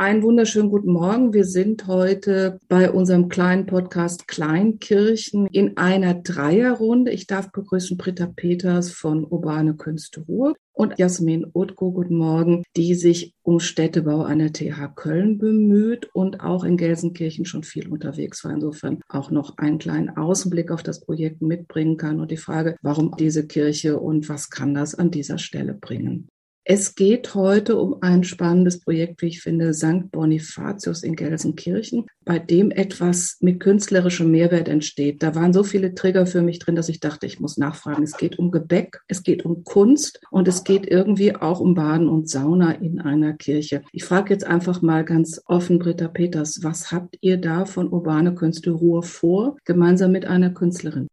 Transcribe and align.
Einen 0.00 0.22
wunderschönen 0.22 0.70
guten 0.70 0.92
Morgen. 0.92 1.34
Wir 1.34 1.44
sind 1.44 1.86
heute 1.86 2.58
bei 2.70 2.90
unserem 2.90 3.28
kleinen 3.28 3.66
Podcast 3.66 4.26
Kleinkirchen 4.26 5.46
in 5.48 5.76
einer 5.76 6.14
Dreierrunde. 6.14 7.10
Ich 7.10 7.26
darf 7.26 7.52
begrüßen 7.52 7.98
Britta 7.98 8.24
Peters 8.24 8.90
von 8.92 9.26
Urbane 9.26 9.74
Künste 9.74 10.22
Ruhr 10.22 10.54
und 10.72 10.98
Jasmin 10.98 11.44
Utko, 11.52 11.92
guten 11.92 12.16
Morgen, 12.16 12.62
die 12.78 12.94
sich 12.94 13.34
um 13.42 13.60
Städtebau 13.60 14.22
an 14.22 14.38
der 14.38 14.54
TH 14.54 14.94
Köln 14.96 15.36
bemüht 15.36 16.08
und 16.14 16.40
auch 16.40 16.64
in 16.64 16.78
Gelsenkirchen 16.78 17.44
schon 17.44 17.62
viel 17.62 17.86
unterwegs 17.86 18.42
war. 18.42 18.52
Insofern 18.52 19.02
auch 19.06 19.30
noch 19.30 19.58
einen 19.58 19.76
kleinen 19.76 20.16
Außenblick 20.16 20.70
auf 20.70 20.82
das 20.82 21.00
Projekt 21.00 21.42
mitbringen 21.42 21.98
kann 21.98 22.20
und 22.20 22.30
die 22.30 22.38
Frage, 22.38 22.74
warum 22.80 23.16
diese 23.18 23.46
Kirche 23.46 24.00
und 24.00 24.30
was 24.30 24.48
kann 24.48 24.72
das 24.72 24.94
an 24.94 25.10
dieser 25.10 25.36
Stelle 25.36 25.74
bringen. 25.74 26.30
Es 26.72 26.94
geht 26.94 27.34
heute 27.34 27.80
um 27.80 27.96
ein 28.00 28.22
spannendes 28.22 28.78
Projekt, 28.78 29.22
wie 29.22 29.26
ich 29.26 29.42
finde, 29.42 29.74
St. 29.74 30.08
Bonifatius 30.12 31.02
in 31.02 31.16
Gelsenkirchen, 31.16 32.06
bei 32.24 32.38
dem 32.38 32.70
etwas 32.70 33.38
mit 33.40 33.58
künstlerischem 33.58 34.30
Mehrwert 34.30 34.68
entsteht. 34.68 35.20
Da 35.20 35.34
waren 35.34 35.52
so 35.52 35.64
viele 35.64 35.96
Trigger 35.96 36.26
für 36.26 36.42
mich 36.42 36.60
drin, 36.60 36.76
dass 36.76 36.88
ich 36.88 37.00
dachte, 37.00 37.26
ich 37.26 37.40
muss 37.40 37.58
nachfragen. 37.58 38.04
Es 38.04 38.16
geht 38.16 38.38
um 38.38 38.52
Gebäck, 38.52 39.00
es 39.08 39.24
geht 39.24 39.44
um 39.44 39.64
Kunst 39.64 40.20
und 40.30 40.46
es 40.46 40.62
geht 40.62 40.86
irgendwie 40.86 41.34
auch 41.34 41.58
um 41.58 41.74
Baden 41.74 42.08
und 42.08 42.30
Sauna 42.30 42.70
in 42.70 43.00
einer 43.00 43.32
Kirche. 43.32 43.82
Ich 43.90 44.04
frage 44.04 44.32
jetzt 44.32 44.46
einfach 44.46 44.80
mal 44.80 45.04
ganz 45.04 45.42
offen, 45.46 45.80
Britta 45.80 46.06
Peters, 46.06 46.60
was 46.62 46.92
habt 46.92 47.16
ihr 47.20 47.38
da 47.38 47.64
von 47.64 47.88
Urbane 47.88 48.36
Künste 48.36 48.70
Ruhr 48.70 49.02
vor, 49.02 49.56
gemeinsam 49.64 50.12
mit 50.12 50.24
einer 50.24 50.50
Künstlerin? 50.50 51.08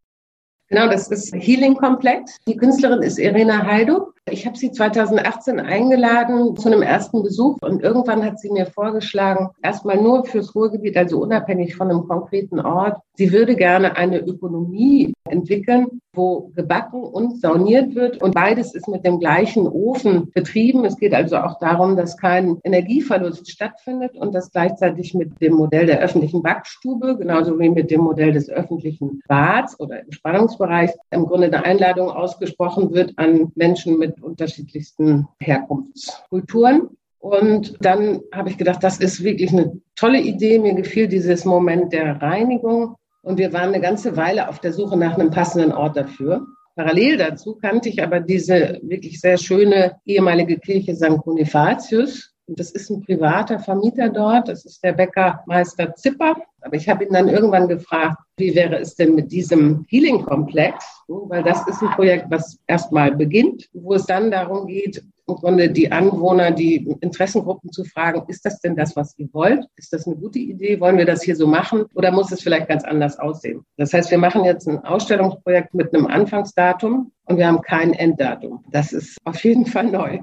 Genau, 0.70 0.88
das 0.88 1.08
ist 1.08 1.34
Healing 1.34 1.74
Komplex. 1.74 2.38
Die 2.46 2.58
Künstlerin 2.58 3.02
ist 3.02 3.18
Irena 3.18 3.66
Heidu. 3.66 4.12
Ich 4.30 4.46
habe 4.46 4.58
sie 4.58 4.72
2018 4.72 5.60
eingeladen 5.62 6.58
zu 6.58 6.68
einem 6.68 6.82
ersten 6.82 7.24
Besuch 7.24 7.58
und 7.62 7.82
irgendwann 7.82 8.26
hat 8.26 8.40
sie 8.40 8.52
mir 8.52 8.66
vorgeschlagen, 8.66 9.50
erstmal 9.64 10.02
nur 10.02 10.26
fürs 10.26 10.54
Ruhrgebiet, 10.54 10.98
also 10.98 11.22
unabhängig 11.22 11.76
von 11.76 11.90
einem 11.90 12.08
konkreten 12.08 12.60
Ort. 12.60 13.00
Sie 13.16 13.32
würde 13.32 13.56
gerne 13.56 13.96
eine 13.96 14.20
Ökonomie 14.20 15.14
entwickeln, 15.30 16.02
wo 16.14 16.52
gebacken 16.56 17.04
und 17.04 17.40
sauniert 17.40 17.96
wird 17.96 18.22
und 18.22 18.34
beides 18.34 18.76
ist 18.76 18.88
mit 18.88 19.06
dem 19.06 19.20
gleichen 19.20 19.68
Ofen 19.68 20.32
betrieben. 20.32 20.84
Es 20.84 20.98
geht 20.98 21.14
also 21.14 21.38
auch 21.38 21.60
darum, 21.60 21.96
dass 21.96 22.18
kein 22.18 22.58
Energieverlust 22.64 23.50
stattfindet 23.50 24.18
und 24.18 24.34
das 24.36 24.52
gleichzeitig 24.52 25.14
mit 25.14 25.40
dem 25.42 25.54
Modell 25.54 25.86
der 25.86 26.00
öffentlichen 26.00 26.42
Backstube, 26.42 27.18
genauso 27.18 27.58
wie 27.60 27.70
mit 27.70 27.92
dem 27.92 28.02
Modell 28.02 28.34
des 28.34 28.50
öffentlichen 28.50 29.22
Bads 29.28 29.80
oder 29.80 30.02
Entspannungsbereichs, 30.02 30.98
im 31.12 31.26
Grunde 31.26 31.48
eine 31.48 31.64
Einladung 31.64 32.10
ausgesprochen 32.10 32.94
wird 32.94 33.14
an 33.18 33.52
Menschen 33.56 33.98
mit 33.98 34.17
unterschiedlichsten 34.22 35.28
Herkunftskulturen. 35.40 36.90
Und 37.20 37.76
dann 37.82 38.22
habe 38.34 38.50
ich 38.50 38.58
gedacht, 38.58 38.84
das 38.84 39.00
ist 39.00 39.24
wirklich 39.24 39.52
eine 39.52 39.82
tolle 39.96 40.22
Idee. 40.22 40.60
Mir 40.60 40.76
gefiel 40.76 41.08
dieses 41.08 41.46
Moment 41.46 41.92
der 41.94 42.22
Reinigung. 42.22 42.96
Und 43.22 43.38
wir 43.38 43.52
waren 43.52 43.70
eine 43.70 43.82
ganze 43.82 44.16
Weile 44.16 44.48
auf 44.48 44.60
der 44.60 44.72
Suche 44.72 44.98
nach 44.98 45.18
einem 45.18 45.32
passenden 45.32 45.74
Ort 45.74 45.98
dafür. 45.98 46.46
Parallel 46.76 47.18
dazu 47.18 47.56
kannte 47.56 47.90
ich 47.90 48.04
aber 48.04 48.20
diese 48.20 48.80
wirklich 48.84 49.20
sehr 49.20 49.38
schöne 49.38 49.98
ehemalige 50.06 50.60
Kirche 50.60 50.96
St. 50.96 51.24
Bonifatius. 51.26 52.37
Das 52.48 52.72
ist 52.72 52.90
ein 52.90 53.02
privater 53.02 53.60
Vermieter 53.60 54.10
dort. 54.10 54.48
Das 54.48 54.64
ist 54.66 54.82
der 54.84 54.94
Bäckermeister 54.94 55.94
Zipper. 55.96 56.36
Aber 56.62 56.76
ich 56.76 56.88
habe 56.88 57.04
ihn 57.04 57.14
dann 57.14 57.28
irgendwann 57.28 57.68
gefragt, 57.68 58.18
wie 58.38 58.56
wäre 58.56 58.78
es 58.78 58.96
denn 58.96 59.16
mit 59.16 59.32
diesem 59.32 59.86
Healing-Komplex? 59.90 61.04
Weil 61.08 61.44
das 61.44 61.68
ist 61.68 61.82
ein 61.82 61.90
Projekt, 61.92 62.28
was 62.30 62.58
erstmal 62.68 63.16
beginnt, 63.16 63.70
wo 63.74 63.94
es 63.94 64.06
dann 64.06 64.32
darum 64.32 64.68
geht, 64.68 65.04
im 65.28 65.36
Grunde 65.36 65.70
die 65.70 65.92
Anwohner, 65.92 66.52
die 66.52 66.88
Interessengruppen 67.02 67.70
zu 67.72 67.84
fragen, 67.84 68.24
ist 68.28 68.46
das 68.46 68.62
denn 68.62 68.78
das, 68.78 68.96
was 68.96 69.14
ihr 69.18 69.28
wollt? 69.34 69.66
Ist 69.76 69.92
das 69.92 70.08
eine 70.08 70.16
gute 70.16 70.40
Idee? 70.40 70.80
Wollen 70.80 70.98
wir 70.98 71.06
das 71.06 71.22
hier 71.22 71.36
so 71.36 71.48
machen? 71.48 71.86
Oder 71.96 72.12
muss 72.12 72.32
es 72.32 72.42
vielleicht 72.42 72.70
ganz 72.70 72.86
anders 72.86 73.20
aussehen? 73.20 73.66
Das 73.76 73.94
heißt, 73.94 74.10
wir 74.10 74.18
machen 74.18 74.46
jetzt 74.46 74.68
ein 74.70 74.80
Ausstellungsprojekt 74.86 75.74
mit 75.74 75.94
einem 75.94 76.08
Anfangsdatum 76.08 77.12
und 77.26 77.38
wir 77.38 77.48
haben 77.48 77.62
kein 77.62 77.94
Enddatum. 77.94 78.64
Das 78.72 78.94
ist 78.94 79.18
auf 79.26 79.44
jeden 79.44 79.66
Fall 79.66 79.92
neu 79.92 80.20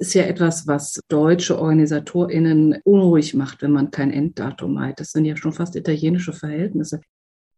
ist 0.00 0.14
ja 0.14 0.22
etwas, 0.22 0.66
was 0.66 0.98
deutsche 1.08 1.58
OrganisatorInnen 1.58 2.80
unruhig 2.84 3.34
macht, 3.34 3.60
wenn 3.62 3.70
man 3.70 3.90
kein 3.90 4.10
Enddatum 4.10 4.80
hat. 4.80 4.98
Das 4.98 5.12
sind 5.12 5.26
ja 5.26 5.36
schon 5.36 5.52
fast 5.52 5.76
italienische 5.76 6.32
Verhältnisse. 6.32 7.00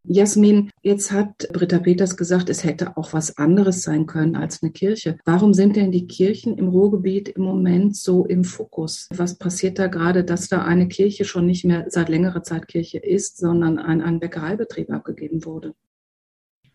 Jasmin, 0.05 0.71
jetzt 0.83 1.13
hat 1.13 1.49
Britta 1.53 1.79
Peters 1.79 2.17
gesagt, 2.17 2.49
es 2.49 2.65
hätte 2.65 2.97
auch 2.97 3.13
was 3.13 3.39
anderes 3.39 3.83
sein 3.83 4.07
können 4.07 4.35
als 4.35 4.61
eine 4.61 4.73
Kirche. 4.73 5.17
Warum 5.25 5.55
sind 5.55 5.77
denn 5.77 5.93
die 5.93 6.09
Kirchen 6.09 6.59
im 6.59 6.67
Ruhrgebiet 6.69 7.29
im 7.29 7.43
Moment 7.43 7.97
so 7.97 8.27
im 8.27 8.43
Fokus? 8.43 9.09
Was 9.15 9.39
passiert 9.39 9.79
da 9.79 9.87
gerade, 9.87 10.25
dass 10.25 10.49
da 10.49 10.63
eine 10.65 10.89
Kirche 10.89 11.25
schon 11.25 11.47
nicht 11.47 11.65
mehr 11.65 11.87
seit 11.89 12.09
längerer 12.09 12.43
Zeit 12.43 12.67
Kirche 12.67 12.99
ist, 12.99 13.37
sondern 13.37 13.79
an 13.79 14.01
einen 14.01 14.19
Bäckereibetrieb 14.19 14.91
abgegeben 14.91 15.45
wurde? 15.45 15.75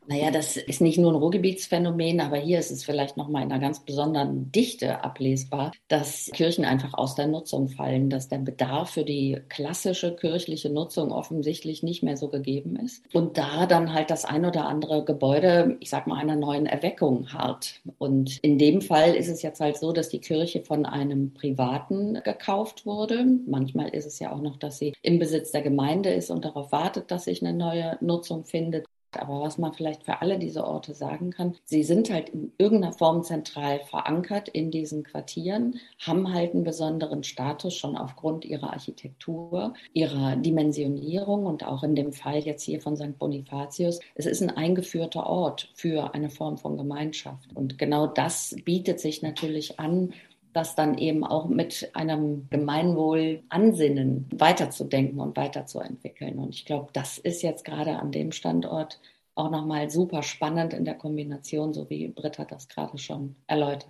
Naja, 0.10 0.32
das 0.32 0.56
ist 0.56 0.80
nicht 0.80 0.98
nur 0.98 1.12
ein 1.12 1.18
Ruhrgebietsphänomen, 1.18 2.22
aber 2.22 2.38
hier 2.38 2.60
ist 2.60 2.72
es 2.72 2.86
vielleicht 2.86 3.18
nochmal 3.18 3.44
in 3.44 3.52
einer 3.52 3.60
ganz 3.60 3.82
besonderen 3.82 4.54
Dichte 4.54 5.04
ablesbar, 5.04 5.74
dass 5.90 6.32
Kirchen 6.34 6.64
einfach 6.64 6.94
aus 6.94 7.16
der 7.16 7.28
Nutzung 7.28 7.68
fallen, 7.68 8.10
dass 8.10 8.30
der 8.30 8.38
Bedarf 8.38 8.92
für 8.92 9.04
die 9.04 9.42
klassische 9.50 10.16
kirchliche 10.16 10.70
Nutzung 10.70 11.12
offensichtlich 11.12 11.84
nicht 11.84 12.04
mehr 12.04 12.16
so 12.16 12.30
gegeben 12.30 12.78
ist. 12.78 13.04
Und 13.14 13.38
da 13.38 13.66
dann 13.66 13.94
halt 13.94 14.10
das 14.10 14.24
ein 14.24 14.46
oder 14.46 14.66
andere 14.66 15.04
Gebäude, 15.04 15.76
ich 15.82 15.90
sag 15.90 16.08
mal, 16.08 16.16
einer 16.18 16.38
neuen 16.38 16.68
Erweckung 16.68 17.34
hart. 17.34 17.82
Und 17.98 18.38
in 18.42 18.58
dem 18.58 18.80
Fall 18.80 19.14
ist 19.14 19.28
es 19.28 19.42
jetzt 19.42 19.60
halt 19.60 19.76
so, 19.76 19.92
dass 19.92 20.08
die 20.08 20.22
Kirche 20.22 20.62
von 20.64 20.86
einem 20.86 21.34
Privaten 21.34 22.22
gekauft 22.24 22.86
wurde. 22.86 23.26
Manchmal 23.46 23.90
ist 23.90 24.06
es 24.06 24.20
ja 24.20 24.32
auch 24.32 24.42
noch, 24.42 24.56
dass 24.56 24.78
sie 24.78 24.94
im 25.02 25.20
Besitz 25.20 25.52
der 25.52 25.64
Gemeinde 25.64 26.12
ist 26.14 26.32
und 26.32 26.46
darauf 26.46 26.72
wartet, 26.72 27.12
dass 27.12 27.26
sich 27.26 27.46
eine 27.46 27.58
neue 27.58 27.98
Nutzung 28.00 28.46
findet. 28.46 28.86
Aber 29.12 29.42
was 29.42 29.58
man 29.58 29.74
vielleicht 29.74 30.04
für 30.04 30.22
alle 30.22 30.38
diese 30.38 30.66
Orte 30.66 30.94
sagen 30.94 31.32
kann, 31.32 31.56
sie 31.66 31.84
sind 31.84 32.10
halt 32.10 32.30
in 32.30 32.52
irgendeiner 32.58 32.94
Form 32.94 33.24
zentral 33.24 33.80
verankert 33.80 34.50
in 34.50 34.72
diesen 34.72 35.04
Quartieren, 35.04 35.80
haben 36.00 36.34
halt 36.34 36.54
einen 36.54 36.64
besonderen 36.64 37.24
Status 37.24 37.74
schon 37.74 37.98
aufgrund 37.98 38.46
ihrer 38.46 38.74
Architektur, 38.74 39.74
ihrer 39.94 40.36
Dimensionierung 40.36 41.46
und 41.46 41.66
auch 41.66 41.84
in 41.84 41.96
dem 41.96 42.12
Fall 42.14 42.40
jetzt 42.40 42.64
hier 42.64 42.82
von 42.82 42.96
St. 42.96 43.18
Bonifatius. 43.18 44.00
Es 44.16 44.26
ist 44.26 44.42
ein 44.42 44.52
eingeführter 44.52 45.26
Ort 45.26 45.70
für 45.74 46.14
eine 46.14 46.30
Form 46.30 46.58
von 46.58 46.78
Gemeinschaft. 46.78 47.56
Und 47.56 47.78
genau 47.78 48.08
das 48.08 48.56
bietet 48.66 49.00
sich 49.00 49.22
natürlich 49.22 49.80
an, 49.80 50.14
das 50.58 50.76
dann 50.76 50.98
eben 50.98 51.24
auch 51.24 51.48
mit 51.48 51.92
einem 51.94 52.48
Gemeinwohl-Ansinnen 52.50 54.26
weiterzudenken 54.36 55.20
und 55.20 55.38
weiterzuentwickeln. 55.38 56.40
Und 56.40 56.50
ich 56.50 56.66
glaube, 56.66 56.88
das 56.94 57.20
ist 57.20 57.44
jetzt 57.44 57.64
gerade 57.64 57.98
an 58.00 58.12
dem 58.12 58.32
Standort 58.32 59.00
auch 59.36 59.52
nochmal 59.52 59.92
super 59.92 60.24
spannend 60.24 60.74
in 60.74 60.84
der 60.84 60.96
Kombination, 60.96 61.74
so 61.74 61.88
wie 61.92 62.08
Britta 62.08 62.44
das 62.44 62.68
gerade 62.68 62.98
schon 62.98 63.36
erläutert. 63.46 63.88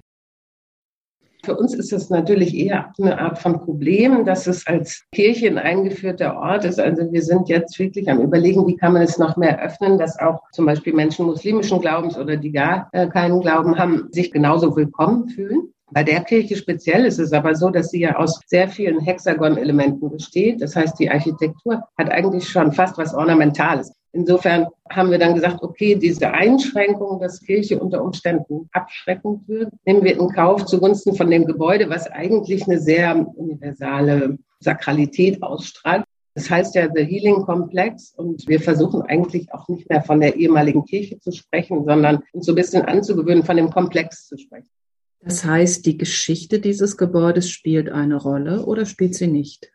Für 1.46 1.56
uns 1.56 1.74
ist 1.74 1.94
es 1.94 2.10
natürlich 2.10 2.54
eher 2.54 2.92
eine 3.00 3.18
Art 3.18 3.40
von 3.40 3.62
Problem, 3.62 4.26
dass 4.26 4.48
es 4.48 4.68
als 4.68 5.06
Kirche 5.14 5.48
ein 5.48 5.58
eingeführter 5.58 6.36
Ort 6.36 6.66
ist. 6.66 6.82
Also 6.82 7.10
wir 7.14 7.22
sind 7.22 7.48
jetzt 7.48 7.80
wirklich 7.80 8.10
am 8.10 8.20
Überlegen, 8.20 8.68
wie 8.68 8.76
kann 8.76 8.92
man 8.92 9.04
es 9.04 9.18
noch 9.18 9.38
mehr 9.38 9.64
öffnen, 9.64 9.98
dass 9.98 10.20
auch 10.20 10.42
zum 10.52 10.66
Beispiel 10.66 10.94
Menschen 10.94 11.26
muslimischen 11.26 11.80
Glaubens 11.80 12.18
oder 12.18 12.36
die 12.36 12.52
gar 12.52 12.90
äh, 12.92 13.08
keinen 13.08 13.40
Glauben 13.40 13.78
haben, 13.78 14.10
sich 14.12 14.32
genauso 14.32 14.76
willkommen 14.76 15.30
fühlen. 15.30 15.72
Bei 15.92 16.04
der 16.04 16.22
Kirche 16.22 16.58
speziell 16.58 17.06
ist 17.06 17.18
es 17.18 17.32
aber 17.32 17.56
so, 17.56 17.70
dass 17.70 17.92
sie 17.92 18.02
ja 18.02 18.18
aus 18.18 18.42
sehr 18.48 18.68
vielen 18.68 19.00
Hexagon-Elementen 19.00 20.10
besteht. 20.10 20.62
Das 20.62 20.76
heißt, 20.76 21.00
die 21.00 21.10
Architektur 21.10 21.82
hat 21.98 22.12
eigentlich 22.12 22.50
schon 22.50 22.74
fast 22.74 22.98
was 22.98 23.14
Ornamentales. 23.14 23.94
Insofern 24.12 24.68
haben 24.90 25.12
wir 25.12 25.18
dann 25.18 25.36
gesagt, 25.36 25.62
okay, 25.62 25.96
diese 25.96 26.32
Einschränkung, 26.32 27.20
dass 27.22 27.42
Kirche 27.42 27.80
unter 27.80 28.04
Umständen 28.04 28.68
abschreckend 28.74 29.48
wird, 29.48 29.72
nehmen 29.86 30.04
wir 30.04 30.20
in 30.20 30.30
Kauf 30.30 30.66
zugunsten 30.66 31.16
von 31.16 31.30
dem 31.30 31.46
Gebäude, 31.46 31.90
was 31.90 32.12
eigentlich 32.12 32.68
eine 32.68 32.80
sehr 32.80 33.16
universale 33.36 34.38
Sakralität 34.60 35.42
ausstrahlt. 35.42 36.04
Das 36.34 36.50
heißt 36.50 36.76
ja 36.76 36.88
The 36.94 37.04
Healing 37.04 37.46
Complex 37.46 38.14
und 38.16 38.48
wir 38.48 38.60
versuchen 38.60 39.04
eigentlich 39.04 39.52
auch 39.54 39.68
nicht 39.70 39.90
mehr 39.90 40.02
von 40.02 40.20
der 40.20 40.36
ehemaligen 40.36 40.84
Kirche 40.86 41.20
zu 41.20 41.32
sprechen, 41.32 41.86
sondern 41.86 42.24
uns 42.34 42.46
so 42.46 42.52
ein 42.52 42.56
bisschen 42.56 42.84
anzugewöhnen, 42.84 43.44
von 43.44 43.58
dem 43.58 43.70
Komplex 43.70 44.28
zu 44.28 44.38
sprechen. 44.38 44.70
Das 45.22 45.44
heißt, 45.44 45.86
die 45.86 45.98
Geschichte 45.98 46.60
dieses 46.60 46.98
Gebäudes 46.98 47.50
spielt 47.50 47.90
eine 47.90 48.16
Rolle 48.16 48.66
oder 48.66 48.86
spielt 48.86 49.16
sie 49.16 49.28
nicht? 49.28 49.72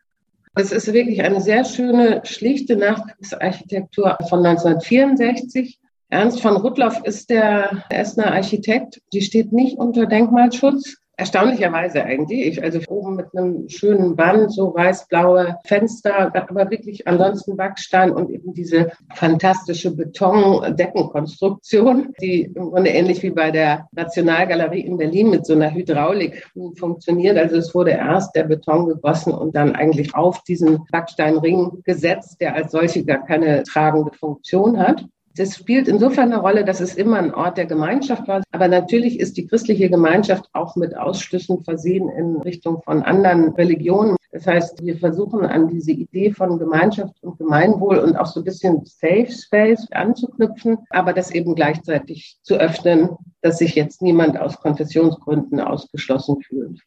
Es 0.55 0.71
ist 0.71 0.93
wirklich 0.93 1.23
eine 1.23 1.41
sehr 1.41 1.65
schöne, 1.65 2.21
schlichte 2.25 2.75
Nachkriegsarchitektur 2.75 4.17
von 4.29 4.45
1964. 4.45 5.79
Ernst 6.09 6.41
von 6.41 6.55
Rudloff 6.57 7.01
ist 7.05 7.31
der 7.31 7.83
Essener 7.89 8.33
Architekt. 8.33 9.01
Die 9.13 9.21
steht 9.21 9.51
nicht 9.51 9.77
unter 9.77 10.05
Denkmalschutz. 10.05 10.97
Erstaunlicherweise 11.23 12.03
eigentlich. 12.03 12.61
Also 12.61 12.81
oben 12.89 13.15
mit 13.15 13.27
einem 13.33 13.69
schönen 13.69 14.17
Band, 14.17 14.51
so 14.51 14.75
weiß-blaue 14.75 15.55
Fenster, 15.63 16.35
aber 16.35 16.69
wirklich 16.69 17.07
ansonsten 17.07 17.55
Backstein 17.55 18.11
und 18.11 18.29
eben 18.29 18.53
diese 18.53 18.91
fantastische 19.15 19.95
Betondeckenkonstruktion, 19.95 22.13
die 22.19 22.51
im 22.53 22.71
Grunde 22.71 22.89
ähnlich 22.89 23.23
wie 23.23 23.29
bei 23.29 23.51
der 23.51 23.87
Nationalgalerie 23.93 24.81
in 24.81 24.97
Berlin 24.97 25.29
mit 25.29 25.45
so 25.45 25.53
einer 25.53 25.73
Hydraulik 25.73 26.45
funktioniert. 26.75 27.37
Also 27.37 27.55
es 27.55 27.73
wurde 27.73 27.91
erst 27.91 28.35
der 28.35 28.43
Beton 28.43 28.87
gegossen 28.87 29.31
und 29.31 29.55
dann 29.55 29.77
eigentlich 29.77 30.13
auf 30.15 30.43
diesen 30.43 30.83
Backsteinring 30.91 31.83
gesetzt, 31.85 32.41
der 32.41 32.55
als 32.55 32.73
solche 32.73 33.05
gar 33.05 33.25
keine 33.25 33.63
tragende 33.63 34.11
Funktion 34.11 34.77
hat. 34.77 35.05
Das 35.35 35.55
spielt 35.55 35.87
insofern 35.87 36.31
eine 36.31 36.41
Rolle, 36.41 36.63
dass 36.63 36.79
es 36.79 36.93
immer 36.93 37.17
ein 37.17 37.33
Ort 37.33 37.57
der 37.57 37.65
Gemeinschaft 37.65 38.27
war. 38.27 38.43
Aber 38.51 38.67
natürlich 38.67 39.19
ist 39.19 39.35
die 39.35 39.47
christliche 39.47 39.89
Gemeinschaft 39.89 40.47
auch 40.53 40.75
mit 40.75 40.95
Ausschlüssen 40.95 41.63
versehen 41.63 42.07
in 42.09 42.35
Richtung 42.37 42.83
von 42.83 43.01
anderen 43.01 43.49
Religionen. 43.53 44.15
Das 44.31 44.45
heißt, 44.45 44.83
wir 44.83 44.97
versuchen 44.97 45.43
an 45.45 45.67
diese 45.69 45.91
Idee 45.91 46.31
von 46.31 46.59
Gemeinschaft 46.59 47.15
und 47.23 47.39
Gemeinwohl 47.39 47.97
und 47.97 48.15
auch 48.15 48.27
so 48.27 48.41
ein 48.41 48.43
bisschen 48.43 48.85
Safe 48.85 49.27
Space 49.31 49.87
anzuknüpfen, 49.91 50.77
aber 50.91 51.13
das 51.13 51.31
eben 51.31 51.55
gleichzeitig 51.55 52.37
zu 52.43 52.55
öffnen, 52.55 53.09
dass 53.41 53.57
sich 53.57 53.73
jetzt 53.73 54.03
niemand 54.03 54.39
aus 54.39 54.59
Konfessionsgründen 54.59 55.59
ausgeschlossen 55.59 56.41
fühlt. 56.41 56.79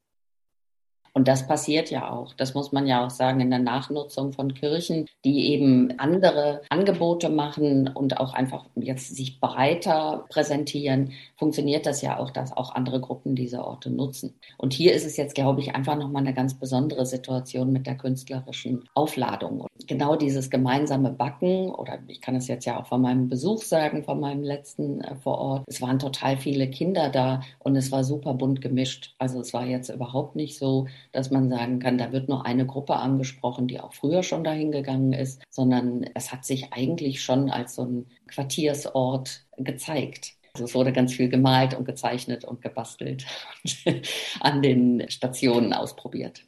Und 1.16 1.28
das 1.28 1.46
passiert 1.46 1.90
ja 1.90 2.10
auch. 2.10 2.34
Das 2.34 2.52
muss 2.52 2.72
man 2.72 2.86
ja 2.86 3.06
auch 3.06 3.08
sagen 3.08 3.40
in 3.40 3.48
der 3.48 3.58
Nachnutzung 3.58 4.34
von 4.34 4.52
Kirchen, 4.52 5.06
die 5.24 5.50
eben 5.50 5.98
andere 5.98 6.60
Angebote 6.68 7.30
machen 7.30 7.88
und 7.88 8.20
auch 8.20 8.34
einfach 8.34 8.66
jetzt 8.74 9.16
sich 9.16 9.40
breiter 9.40 10.26
präsentieren, 10.28 11.12
funktioniert 11.38 11.86
das 11.86 12.02
ja 12.02 12.18
auch, 12.18 12.30
dass 12.30 12.54
auch 12.54 12.74
andere 12.74 13.00
Gruppen 13.00 13.34
diese 13.34 13.64
Orte 13.64 13.88
nutzen. 13.88 14.38
Und 14.58 14.74
hier 14.74 14.92
ist 14.92 15.06
es 15.06 15.16
jetzt, 15.16 15.34
glaube 15.34 15.62
ich, 15.62 15.74
einfach 15.74 15.96
nochmal 15.96 16.20
eine 16.20 16.34
ganz 16.34 16.52
besondere 16.52 17.06
Situation 17.06 17.72
mit 17.72 17.86
der 17.86 17.96
künstlerischen 17.96 18.84
Aufladung. 18.92 19.62
Und 19.62 19.88
genau 19.88 20.16
dieses 20.16 20.50
gemeinsame 20.50 21.12
Backen, 21.12 21.70
oder 21.70 21.98
ich 22.08 22.20
kann 22.20 22.36
es 22.36 22.46
jetzt 22.46 22.66
ja 22.66 22.78
auch 22.78 22.88
von 22.88 23.00
meinem 23.00 23.30
Besuch 23.30 23.62
sagen, 23.62 24.04
von 24.04 24.20
meinem 24.20 24.42
letzten 24.42 25.00
äh, 25.00 25.16
vor 25.16 25.38
Ort, 25.38 25.64
es 25.66 25.80
waren 25.80 25.98
total 25.98 26.36
viele 26.36 26.68
Kinder 26.68 27.08
da 27.08 27.40
und 27.58 27.74
es 27.74 27.90
war 27.90 28.04
super 28.04 28.34
bunt 28.34 28.60
gemischt. 28.60 29.14
Also 29.18 29.40
es 29.40 29.54
war 29.54 29.64
jetzt 29.64 29.88
überhaupt 29.88 30.36
nicht 30.36 30.58
so, 30.58 30.86
dass 31.12 31.30
man 31.30 31.48
sagen 31.48 31.78
kann, 31.78 31.98
da 31.98 32.12
wird 32.12 32.28
nur 32.28 32.46
eine 32.46 32.66
Gruppe 32.66 32.96
angesprochen, 32.96 33.68
die 33.68 33.80
auch 33.80 33.94
früher 33.94 34.22
schon 34.22 34.44
dahin 34.44 34.72
gegangen 34.72 35.12
ist, 35.12 35.42
sondern 35.50 36.04
es 36.14 36.32
hat 36.32 36.44
sich 36.44 36.72
eigentlich 36.72 37.22
schon 37.22 37.50
als 37.50 37.74
so 37.74 37.84
ein 37.84 38.06
Quartiersort 38.26 39.46
gezeigt. 39.56 40.34
Also 40.54 40.64
es 40.64 40.74
wurde 40.74 40.92
ganz 40.92 41.12
viel 41.12 41.28
gemalt 41.28 41.74
und 41.74 41.84
gezeichnet 41.84 42.44
und 42.44 42.62
gebastelt 42.62 43.26
und 43.62 44.06
an 44.40 44.62
den 44.62 45.04
Stationen 45.08 45.72
ausprobiert. 45.72 46.44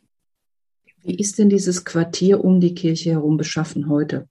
Wie 1.02 1.14
ist 1.14 1.38
denn 1.38 1.48
dieses 1.48 1.84
Quartier 1.84 2.44
um 2.44 2.60
die 2.60 2.74
Kirche 2.74 3.10
herum 3.12 3.36
beschaffen 3.36 3.88
heute? 3.88 4.28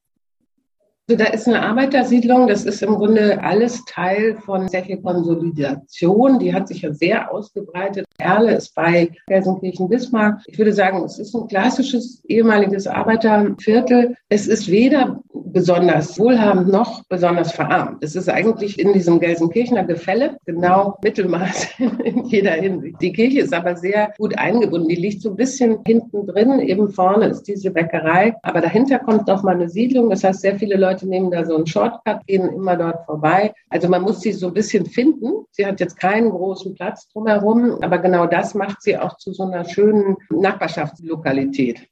Also 1.09 1.23
da 1.23 1.29
ist 1.29 1.47
eine 1.47 1.61
Arbeitersiedlung, 1.61 2.47
das 2.47 2.65
ist 2.65 2.83
im 2.83 2.95
Grunde 2.95 3.41
alles 3.41 3.85
Teil 3.85 4.35
von 4.45 4.67
sehr 4.67 4.83
viel 4.83 4.97
Konsolidation. 4.97 6.37
Die 6.37 6.53
hat 6.53 6.67
sich 6.67 6.81
ja 6.81 6.91
sehr 6.91 7.31
ausgebreitet. 7.31 8.05
Erle 8.17 8.55
ist 8.55 8.75
bei 8.75 9.11
Gelsenkirchen-Bismarck. 9.27 10.41
Ich 10.47 10.57
würde 10.57 10.73
sagen, 10.73 11.05
es 11.05 11.17
ist 11.17 11.33
ein 11.33 11.47
klassisches 11.47 12.21
ehemaliges 12.27 12.87
Arbeiterviertel. 12.87 14.17
Es 14.27 14.47
ist 14.47 14.69
weder 14.69 15.21
besonders 15.33 16.19
wohlhabend 16.19 16.67
noch 16.67 17.05
besonders 17.05 17.53
verarmt. 17.53 18.03
Es 18.03 18.17
ist 18.17 18.27
eigentlich 18.27 18.77
in 18.77 18.91
diesem 18.91 19.21
Gelsenkirchener 19.21 19.85
Gefälle 19.85 20.37
genau 20.45 20.97
Mittelmaß 21.01 21.67
in 22.03 22.25
jeder 22.25 22.51
Hinsicht. 22.51 22.97
Die 23.01 23.13
Kirche 23.13 23.39
ist 23.39 23.53
aber 23.53 23.77
sehr 23.77 24.13
gut 24.17 24.37
eingebunden. 24.37 24.89
Die 24.89 24.95
liegt 24.95 25.21
so 25.21 25.29
ein 25.29 25.35
bisschen 25.37 25.77
hinten 25.87 26.27
drin. 26.27 26.59
Eben 26.59 26.89
vorne 26.89 27.27
ist 27.27 27.43
diese 27.43 27.71
Bäckerei. 27.71 28.35
Aber 28.43 28.59
dahinter 28.59 28.99
kommt 28.99 29.27
noch 29.27 29.43
mal 29.43 29.55
eine 29.55 29.69
Siedlung. 29.69 30.09
Das 30.09 30.25
heißt, 30.25 30.41
sehr 30.41 30.59
viele 30.59 30.75
Leute 30.75 30.96
nehmen 31.03 31.31
da 31.31 31.45
so 31.45 31.55
einen 31.55 31.67
Shortcut, 31.67 32.25
gehen 32.27 32.47
immer 32.49 32.75
dort 32.75 33.05
vorbei. 33.05 33.53
Also 33.69 33.87
man 33.87 34.01
muss 34.01 34.21
sie 34.21 34.31
so 34.31 34.47
ein 34.47 34.53
bisschen 34.53 34.85
finden. 34.85 35.45
Sie 35.51 35.65
hat 35.65 35.79
jetzt 35.79 35.99
keinen 35.99 36.29
großen 36.29 36.75
Platz 36.75 37.07
drumherum, 37.09 37.81
aber 37.81 37.97
genau 37.99 38.25
das 38.25 38.53
macht 38.53 38.81
sie 38.81 38.97
auch 38.97 39.17
zu 39.17 39.33
so 39.33 39.43
einer 39.43 39.65
schönen 39.65 40.17
Nachbarschaftslokalität. 40.29 41.87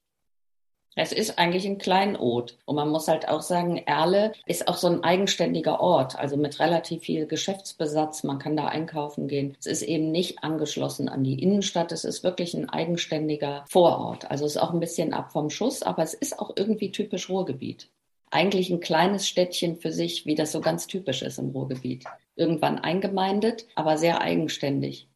Es 0.97 1.11
ist 1.11 1.37
eigentlich 1.37 1.65
ein 1.65 1.77
Kleinod. 1.77 2.57
Und 2.63 2.77
man 2.77 2.89
muss 2.89 3.09
halt 3.09 3.27
auch 3.27 3.41
sagen, 3.41 3.77
Erle 3.85 4.31
ist 4.45 4.69
auch 4.69 4.77
so 4.77 4.87
ein 4.87 5.03
eigenständiger 5.03 5.81
Ort, 5.81 6.17
also 6.17 6.37
mit 6.37 6.59
relativ 6.61 7.03
viel 7.03 7.27
Geschäftsbesatz. 7.27 8.23
Man 8.23 8.39
kann 8.39 8.55
da 8.55 8.67
einkaufen 8.67 9.27
gehen. 9.27 9.57
Es 9.59 9.65
ist 9.65 9.81
eben 9.81 10.11
nicht 10.11 10.41
angeschlossen 10.41 11.09
an 11.09 11.25
die 11.25 11.41
Innenstadt. 11.41 11.91
Es 11.91 12.05
ist 12.05 12.23
wirklich 12.23 12.53
ein 12.53 12.69
eigenständiger 12.69 13.65
Vorort. 13.67 14.31
Also 14.31 14.45
es 14.45 14.55
ist 14.55 14.61
auch 14.61 14.71
ein 14.71 14.79
bisschen 14.79 15.13
ab 15.13 15.33
vom 15.33 15.49
Schuss, 15.49 15.83
aber 15.83 16.01
es 16.01 16.13
ist 16.13 16.39
auch 16.39 16.51
irgendwie 16.55 16.91
typisch 16.91 17.29
Ruhrgebiet. 17.29 17.89
Eigentlich 18.35 18.69
ein 18.69 18.81
kleines 18.81 19.29
Städtchen 19.29 19.77
für 19.77 19.93
sich, 19.93 20.25
wie 20.25 20.35
das 20.35 20.51
so 20.51 20.59
ganz 20.59 20.87
typisch 20.87 21.21
ist 21.21 21.39
im 21.39 21.51
Ruhrgebiet. 21.51 22.03
Irgendwann 22.35 22.79
eingemeindet, 22.79 23.65
aber 23.75 23.97
sehr 23.97 24.19
eigenständig. 24.19 25.07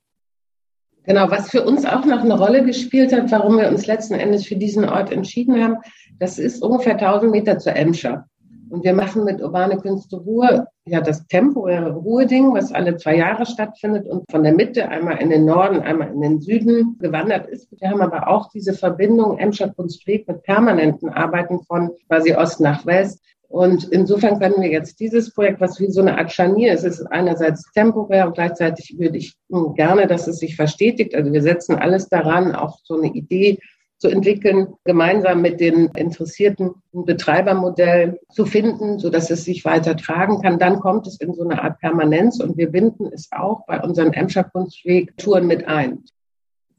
Genau, 1.04 1.30
was 1.30 1.50
für 1.50 1.66
uns 1.66 1.84
auch 1.84 2.06
noch 2.06 2.22
eine 2.22 2.40
Rolle 2.40 2.64
gespielt 2.64 3.12
hat, 3.12 3.30
warum 3.30 3.58
wir 3.58 3.68
uns 3.68 3.88
letzten 3.88 4.14
Endes 4.14 4.46
für 4.46 4.56
diesen 4.56 4.88
Ort 4.88 5.12
entschieden 5.12 5.62
haben, 5.62 5.80
das 6.18 6.40
ist 6.40 6.64
ungefähr 6.64 6.94
1000 6.94 7.30
Meter 7.30 7.60
zur 7.60 7.76
Emscher. 7.76 8.30
Und 8.70 8.84
wir 8.84 8.94
machen 8.94 9.24
mit 9.24 9.42
Urbane 9.42 9.78
Künste 9.78 10.18
Ruhe 10.18 10.68
ja 10.86 11.02
das 11.02 11.26
temporäre 11.28 11.92
Ruheding, 11.94 12.54
was 12.54 12.72
alle 12.72 12.98
zwei 12.98 13.18
Jahre 13.18 13.46
stattfindet 13.46 14.08
und 14.08 14.30
von 14.30 14.44
der 14.44 14.54
Mitte 14.54 14.88
einmal 14.90 15.22
in 15.22 15.30
den 15.30 15.46
Norden, 15.46 15.80
einmal 15.80 16.12
in 16.12 16.22
den 16.22 16.42
Süden 16.42 16.98
gewandert 17.00 17.48
ist. 17.48 17.68
Wir 17.80 17.90
haben 17.90 18.02
aber 18.02 18.28
auch 18.28 18.50
diese 18.50 18.74
Verbindung 18.74 19.38
Emscher 19.38 19.70
Kunstweg 19.70 20.28
mit 20.28 20.44
permanenten 20.44 21.10
Arbeiten 21.10 21.60
von 21.64 21.92
quasi 22.08 22.34
Ost 22.34 22.60
nach 22.60 22.86
West. 22.86 23.22
Und 23.48 23.86
insofern 23.86 24.40
können 24.40 24.62
wir 24.62 24.70
jetzt 24.70 25.00
dieses 25.00 25.34
Projekt, 25.34 25.60
was 25.60 25.80
wie 25.80 25.90
so 25.90 26.02
eine 26.02 26.20
Art 26.20 26.32
Scharnier 26.32 26.74
ist, 26.74 26.84
ist 26.84 27.02
einerseits 27.12 27.72
temporär 27.72 28.28
und 28.28 28.36
gleichzeitig 28.36 28.96
würde 29.00 29.18
ich 29.18 29.36
gerne, 29.76 30.06
dass 30.06 30.28
es 30.28 30.38
sich 30.38 30.56
verstetigt. 30.56 31.16
Also 31.16 31.34
wir 31.34 31.42
setzen 31.42 31.76
alles 31.76 32.10
daran, 32.10 32.54
auch 32.54 32.78
so 32.84 32.96
eine 32.96 33.08
Idee 33.08 33.58
zu 34.00 34.08
entwickeln, 34.08 34.74
gemeinsam 34.86 35.42
mit 35.42 35.60
den 35.60 35.90
Interessierten 35.96 36.72
Betreibermodell 36.92 38.20
zu 38.32 38.46
finden, 38.46 38.98
so 38.98 39.10
dass 39.10 39.30
es 39.30 39.44
sich 39.44 39.66
weiter 39.66 39.96
tragen 39.96 40.42
kann. 40.42 40.58
Dann 40.58 40.80
kommt 40.80 41.06
es 41.06 41.20
in 41.20 41.34
so 41.34 41.44
eine 41.44 41.62
Art 41.62 41.80
Permanenz 41.80 42.40
und 42.40 42.58
wir 42.58 42.72
binden 42.72 43.08
es 43.14 43.30
auch 43.32 43.66
bei 43.68 43.82
unseren 43.82 44.14
Emscher 44.14 44.46
Kunstweg-Touren 44.46 45.46
mit 45.46 45.68
ein. 45.68 46.04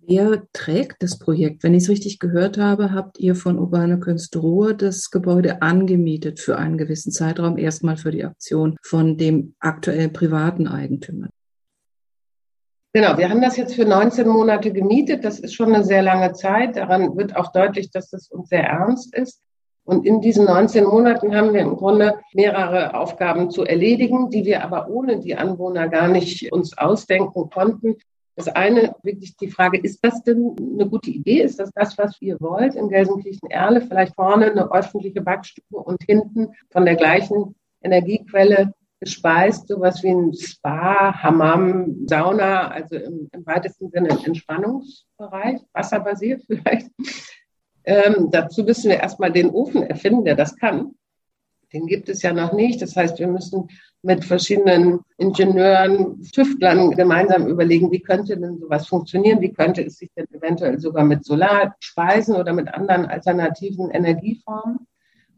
Wer 0.02 0.42
trägt 0.52 1.02
das 1.02 1.18
Projekt? 1.18 1.62
Wenn 1.62 1.74
ich 1.74 1.84
es 1.84 1.88
richtig 1.90 2.18
gehört 2.18 2.58
habe, 2.58 2.92
habt 2.92 3.20
ihr 3.20 3.34
von 3.34 3.58
Urbane 3.58 4.00
Künste 4.00 4.38
Ruhr 4.40 4.74
das 4.74 5.10
Gebäude 5.10 5.62
angemietet 5.62 6.40
für 6.40 6.56
einen 6.56 6.78
gewissen 6.78 7.12
Zeitraum, 7.12 7.58
erstmal 7.58 7.96
für 7.96 8.10
die 8.10 8.24
Aktion 8.24 8.76
von 8.82 9.18
dem 9.18 9.54
aktuellen 9.60 10.12
privaten 10.12 10.66
Eigentümer. 10.66 11.28
Genau, 12.92 13.16
wir 13.16 13.30
haben 13.30 13.40
das 13.40 13.56
jetzt 13.56 13.76
für 13.76 13.84
19 13.84 14.26
Monate 14.26 14.72
gemietet. 14.72 15.24
Das 15.24 15.38
ist 15.38 15.54
schon 15.54 15.72
eine 15.72 15.84
sehr 15.84 16.02
lange 16.02 16.32
Zeit. 16.32 16.76
Daran 16.76 17.16
wird 17.16 17.36
auch 17.36 17.52
deutlich, 17.52 17.92
dass 17.92 18.10
das 18.10 18.28
uns 18.28 18.48
sehr 18.48 18.64
ernst 18.64 19.14
ist. 19.14 19.42
Und 19.84 20.04
in 20.04 20.20
diesen 20.20 20.44
19 20.44 20.84
Monaten 20.84 21.34
haben 21.34 21.52
wir 21.52 21.60
im 21.60 21.76
Grunde 21.76 22.18
mehrere 22.32 22.94
Aufgaben 22.94 23.50
zu 23.50 23.64
erledigen, 23.64 24.28
die 24.30 24.44
wir 24.44 24.64
aber 24.64 24.88
ohne 24.88 25.20
die 25.20 25.36
Anwohner 25.36 25.88
gar 25.88 26.08
nicht 26.08 26.52
uns 26.52 26.76
ausdenken 26.76 27.48
konnten. 27.50 27.96
Das 28.34 28.48
eine, 28.48 28.94
wirklich 29.02 29.36
die 29.36 29.50
Frage, 29.50 29.78
ist 29.78 30.04
das 30.04 30.22
denn 30.24 30.56
eine 30.58 30.88
gute 30.88 31.10
Idee? 31.10 31.42
Ist 31.42 31.60
das 31.60 31.70
das, 31.72 31.96
was 31.96 32.20
ihr 32.20 32.40
wollt 32.40 32.74
in 32.74 32.88
Gelsenkirchen-Erle? 32.88 33.82
Vielleicht 33.82 34.14
vorne 34.16 34.50
eine 34.50 34.72
öffentliche 34.72 35.20
Backstube 35.20 35.78
und 35.78 36.02
hinten 36.04 36.48
von 36.70 36.84
der 36.84 36.96
gleichen 36.96 37.54
Energiequelle 37.82 38.72
gespeist, 39.00 39.68
sowas 39.68 40.02
wie 40.02 40.10
ein 40.10 40.34
Spa, 40.34 41.14
Hammam, 41.22 42.06
Sauna, 42.06 42.68
also 42.68 42.96
im, 42.96 43.28
im 43.32 43.46
weitesten 43.46 43.90
Sinne 43.90 44.10
ein 44.10 44.24
Entspannungsbereich, 44.24 45.60
wasserbasiert 45.72 46.44
vielleicht. 46.46 46.90
Ähm, 47.84 48.28
dazu 48.30 48.62
müssen 48.62 48.90
wir 48.90 49.00
erstmal 49.00 49.32
den 49.32 49.50
Ofen 49.50 49.82
erfinden, 49.82 50.24
der 50.24 50.36
das 50.36 50.54
kann. 50.56 50.94
Den 51.72 51.86
gibt 51.86 52.08
es 52.08 52.22
ja 52.22 52.32
noch 52.32 52.52
nicht. 52.52 52.82
Das 52.82 52.96
heißt, 52.96 53.18
wir 53.18 53.28
müssen 53.28 53.68
mit 54.02 54.24
verschiedenen 54.24 55.00
Ingenieuren, 55.16 56.20
Tüftlern 56.22 56.90
gemeinsam 56.92 57.46
überlegen, 57.46 57.92
wie 57.92 58.00
könnte 58.00 58.36
denn 58.36 58.58
sowas 58.58 58.88
funktionieren? 58.88 59.40
Wie 59.40 59.52
könnte 59.52 59.82
es 59.82 59.98
sich 59.98 60.10
denn 60.16 60.26
eventuell 60.32 60.78
sogar 60.80 61.04
mit 61.04 61.24
Solar 61.24 61.76
speisen 61.80 62.34
oder 62.34 62.52
mit 62.52 62.72
anderen 62.72 63.06
alternativen 63.06 63.90
Energieformen? 63.90 64.86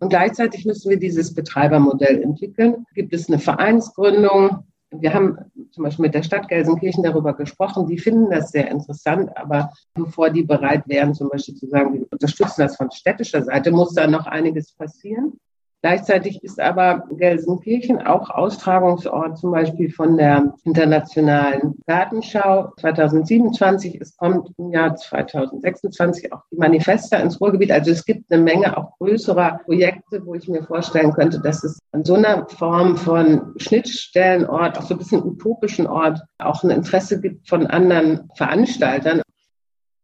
Und 0.02 0.08
gleichzeitig 0.08 0.66
müssen 0.66 0.90
wir 0.90 0.98
dieses 0.98 1.32
Betreibermodell 1.32 2.20
entwickeln. 2.22 2.86
Gibt 2.92 3.14
es 3.14 3.28
eine 3.28 3.38
Vereinsgründung? 3.38 4.64
Wir 4.90 5.14
haben 5.14 5.38
zum 5.70 5.84
Beispiel 5.84 6.06
mit 6.06 6.14
der 6.14 6.24
Stadt 6.24 6.48
Gelsenkirchen 6.48 7.04
darüber 7.04 7.34
gesprochen. 7.34 7.86
Die 7.86 7.98
finden 7.98 8.28
das 8.28 8.50
sehr 8.50 8.68
interessant, 8.68 9.30
aber 9.36 9.70
bevor 9.94 10.30
die 10.30 10.42
bereit 10.42 10.88
wären, 10.88 11.14
zum 11.14 11.28
Beispiel 11.28 11.54
zu 11.54 11.68
sagen, 11.68 11.94
wir 11.94 12.06
unterstützen 12.10 12.62
das 12.62 12.76
von 12.76 12.90
städtischer 12.90 13.44
Seite, 13.44 13.70
muss 13.70 13.94
da 13.94 14.08
noch 14.08 14.26
einiges 14.26 14.72
passieren. 14.72 15.34
Gleichzeitig 15.82 16.44
ist 16.44 16.60
aber 16.60 17.08
Gelsenkirchen 17.10 18.06
auch 18.06 18.30
Austragungsort 18.30 19.36
zum 19.36 19.50
Beispiel 19.50 19.90
von 19.90 20.16
der 20.16 20.54
Internationalen 20.62 21.74
Gartenschau 21.88 22.72
2027. 22.78 24.00
Es 24.00 24.16
kommt 24.16 24.50
im 24.58 24.70
Jahr 24.70 24.94
2026 24.94 26.32
auch 26.32 26.42
die 26.52 26.56
Manifesta 26.56 27.16
ins 27.16 27.40
Ruhrgebiet. 27.40 27.72
Also 27.72 27.90
es 27.90 28.04
gibt 28.04 28.30
eine 28.30 28.40
Menge 28.40 28.76
auch 28.76 28.96
größerer 28.98 29.58
Projekte, 29.64 30.24
wo 30.24 30.36
ich 30.36 30.46
mir 30.46 30.62
vorstellen 30.62 31.12
könnte, 31.14 31.40
dass 31.40 31.64
es 31.64 31.80
an 31.90 32.04
so 32.04 32.14
einer 32.14 32.46
Form 32.48 32.96
von 32.96 33.52
Schnittstellenort, 33.56 34.78
auch 34.78 34.82
so 34.84 34.94
ein 34.94 34.98
bisschen 34.98 35.24
utopischen 35.24 35.88
Ort, 35.88 36.20
auch 36.38 36.62
ein 36.62 36.70
Interesse 36.70 37.20
gibt 37.20 37.48
von 37.48 37.66
anderen 37.66 38.30
Veranstaltern. 38.36 39.20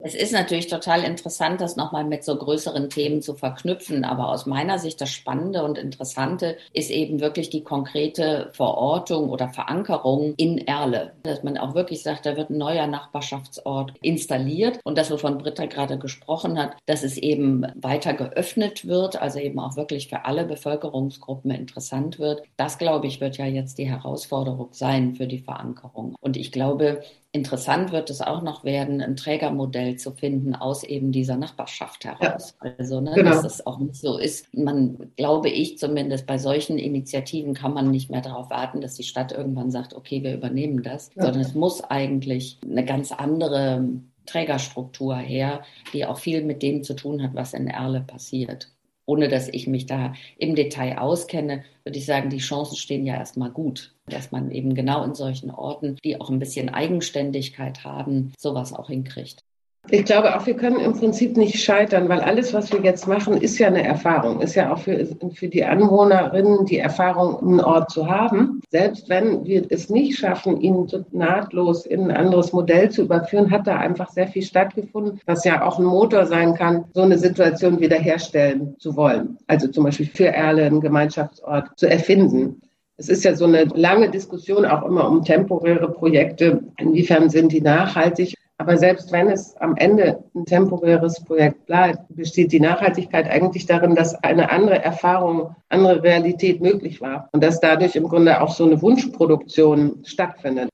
Es 0.00 0.14
ist 0.14 0.32
natürlich 0.32 0.68
total 0.68 1.02
interessant, 1.02 1.60
das 1.60 1.74
nochmal 1.74 2.04
mit 2.04 2.22
so 2.22 2.36
größeren 2.36 2.88
Themen 2.88 3.20
zu 3.20 3.34
verknüpfen. 3.34 4.04
Aber 4.04 4.28
aus 4.28 4.46
meiner 4.46 4.78
Sicht 4.78 5.00
das 5.00 5.10
Spannende 5.10 5.64
und 5.64 5.76
Interessante 5.76 6.56
ist 6.72 6.90
eben 6.90 7.18
wirklich 7.18 7.50
die 7.50 7.64
konkrete 7.64 8.50
Verortung 8.52 9.28
oder 9.28 9.48
Verankerung 9.48 10.34
in 10.36 10.58
Erle. 10.58 11.14
Dass 11.24 11.42
man 11.42 11.58
auch 11.58 11.74
wirklich 11.74 12.04
sagt, 12.04 12.26
da 12.26 12.36
wird 12.36 12.50
ein 12.50 12.58
neuer 12.58 12.86
Nachbarschaftsort 12.86 13.92
installiert. 14.00 14.78
Und 14.84 14.96
das, 14.98 15.10
wovon 15.10 15.38
Britta 15.38 15.66
gerade 15.66 15.98
gesprochen 15.98 16.58
hat, 16.58 16.76
dass 16.86 17.02
es 17.02 17.16
eben 17.16 17.66
weiter 17.74 18.14
geöffnet 18.14 18.86
wird, 18.86 19.20
also 19.20 19.40
eben 19.40 19.58
auch 19.58 19.76
wirklich 19.76 20.08
für 20.08 20.24
alle 20.26 20.44
Bevölkerungsgruppen 20.44 21.50
interessant 21.50 22.20
wird. 22.20 22.42
Das, 22.56 22.78
glaube 22.78 23.08
ich, 23.08 23.20
wird 23.20 23.36
ja 23.36 23.46
jetzt 23.46 23.78
die 23.78 23.90
Herausforderung 23.90 24.68
sein 24.70 25.16
für 25.16 25.26
die 25.26 25.40
Verankerung. 25.40 26.14
Und 26.20 26.36
ich 26.36 26.52
glaube, 26.52 27.00
Interessant 27.38 27.92
wird 27.92 28.10
es 28.10 28.20
auch 28.20 28.42
noch 28.42 28.64
werden, 28.64 29.00
ein 29.00 29.14
Trägermodell 29.14 29.96
zu 29.96 30.10
finden 30.10 30.56
aus 30.56 30.82
eben 30.82 31.12
dieser 31.12 31.36
Nachbarschaft 31.36 32.04
heraus. 32.04 32.56
Ja. 32.62 32.72
Also, 32.78 33.00
ne, 33.00 33.12
genau. 33.14 33.30
dass 33.30 33.44
es 33.44 33.64
auch 33.64 33.78
nicht 33.78 33.94
so 33.94 34.18
ist. 34.18 34.52
Man, 34.52 35.12
glaube 35.16 35.48
ich 35.48 35.78
zumindest, 35.78 36.26
bei 36.26 36.36
solchen 36.36 36.78
Initiativen 36.78 37.54
kann 37.54 37.72
man 37.72 37.92
nicht 37.92 38.10
mehr 38.10 38.22
darauf 38.22 38.50
warten, 38.50 38.80
dass 38.80 38.94
die 38.94 39.04
Stadt 39.04 39.30
irgendwann 39.30 39.70
sagt, 39.70 39.94
okay, 39.94 40.24
wir 40.24 40.34
übernehmen 40.34 40.82
das, 40.82 41.10
ja. 41.14 41.22
sondern 41.22 41.42
es 41.42 41.54
muss 41.54 41.80
eigentlich 41.80 42.58
eine 42.68 42.84
ganz 42.84 43.12
andere 43.12 43.84
Trägerstruktur 44.26 45.16
her, 45.16 45.62
die 45.92 46.06
auch 46.06 46.18
viel 46.18 46.42
mit 46.42 46.62
dem 46.62 46.82
zu 46.82 46.94
tun 46.94 47.22
hat, 47.22 47.34
was 47.34 47.54
in 47.54 47.68
Erle 47.68 48.00
passiert 48.00 48.68
ohne 49.08 49.28
dass 49.28 49.48
ich 49.48 49.66
mich 49.66 49.86
da 49.86 50.12
im 50.36 50.54
Detail 50.54 50.98
auskenne, 50.98 51.64
würde 51.82 51.98
ich 51.98 52.04
sagen, 52.04 52.28
die 52.28 52.38
Chancen 52.38 52.76
stehen 52.76 53.06
ja 53.06 53.14
erstmal 53.14 53.50
gut, 53.50 53.94
dass 54.06 54.32
man 54.32 54.50
eben 54.50 54.74
genau 54.74 55.02
in 55.02 55.14
solchen 55.14 55.50
Orten, 55.50 55.96
die 56.04 56.20
auch 56.20 56.28
ein 56.30 56.38
bisschen 56.38 56.68
Eigenständigkeit 56.68 57.84
haben, 57.84 58.32
sowas 58.38 58.74
auch 58.74 58.88
hinkriegt. 58.88 59.44
Ich 59.90 60.04
glaube 60.04 60.36
auch, 60.36 60.44
wir 60.44 60.54
können 60.54 60.80
im 60.80 60.92
Prinzip 60.92 61.38
nicht 61.38 61.62
scheitern, 61.62 62.10
weil 62.10 62.20
alles, 62.20 62.52
was 62.52 62.70
wir 62.70 62.80
jetzt 62.80 63.06
machen, 63.08 63.38
ist 63.38 63.58
ja 63.58 63.68
eine 63.68 63.82
Erfahrung, 63.82 64.42
ist 64.42 64.54
ja 64.54 64.70
auch 64.70 64.78
für, 64.78 65.06
für 65.32 65.48
die 65.48 65.64
Anwohnerinnen 65.64 66.66
die 66.66 66.78
Erfahrung, 66.78 67.38
einen 67.40 67.60
Ort 67.60 67.90
zu 67.90 68.06
haben. 68.06 68.60
Selbst 68.68 69.08
wenn 69.08 69.46
wir 69.46 69.64
es 69.70 69.88
nicht 69.88 70.18
schaffen, 70.18 70.60
ihn 70.60 70.86
nahtlos 71.12 71.86
in 71.86 72.10
ein 72.10 72.16
anderes 72.16 72.52
Modell 72.52 72.90
zu 72.90 73.02
überführen, 73.02 73.50
hat 73.50 73.66
da 73.66 73.76
einfach 73.76 74.10
sehr 74.10 74.28
viel 74.28 74.42
stattgefunden, 74.42 75.20
was 75.24 75.44
ja 75.44 75.64
auch 75.64 75.78
ein 75.78 75.86
Motor 75.86 76.26
sein 76.26 76.54
kann, 76.54 76.84
so 76.92 77.00
eine 77.00 77.16
Situation 77.16 77.80
wiederherstellen 77.80 78.76
zu 78.78 78.94
wollen. 78.94 79.38
Also 79.46 79.68
zum 79.68 79.84
Beispiel 79.84 80.06
für 80.06 80.26
Erle 80.26 80.66
einen 80.66 80.82
Gemeinschaftsort 80.82 81.78
zu 81.78 81.88
erfinden. 81.88 82.60
Es 82.98 83.08
ist 83.08 83.24
ja 83.24 83.34
so 83.34 83.46
eine 83.46 83.64
lange 83.74 84.10
Diskussion 84.10 84.66
auch 84.66 84.84
immer 84.84 85.08
um 85.08 85.22
temporäre 85.24 85.90
Projekte. 85.92 86.64
Inwiefern 86.78 87.30
sind 87.30 87.52
die 87.52 87.60
nachhaltig? 87.60 88.34
Aber 88.60 88.76
selbst 88.76 89.12
wenn 89.12 89.28
es 89.28 89.56
am 89.58 89.76
Ende 89.76 90.24
ein 90.34 90.44
temporäres 90.44 91.22
Projekt 91.24 91.66
bleibt, 91.66 92.00
besteht 92.08 92.50
die 92.50 92.58
Nachhaltigkeit 92.58 93.30
eigentlich 93.30 93.66
darin, 93.66 93.94
dass 93.94 94.16
eine 94.24 94.50
andere 94.50 94.82
Erfahrung, 94.82 95.54
andere 95.68 96.02
Realität 96.02 96.60
möglich 96.60 97.00
war 97.00 97.28
und 97.32 97.42
dass 97.42 97.60
dadurch 97.60 97.94
im 97.94 98.08
Grunde 98.08 98.40
auch 98.40 98.50
so 98.50 98.64
eine 98.64 98.82
Wunschproduktion 98.82 100.02
stattfindet. 100.04 100.70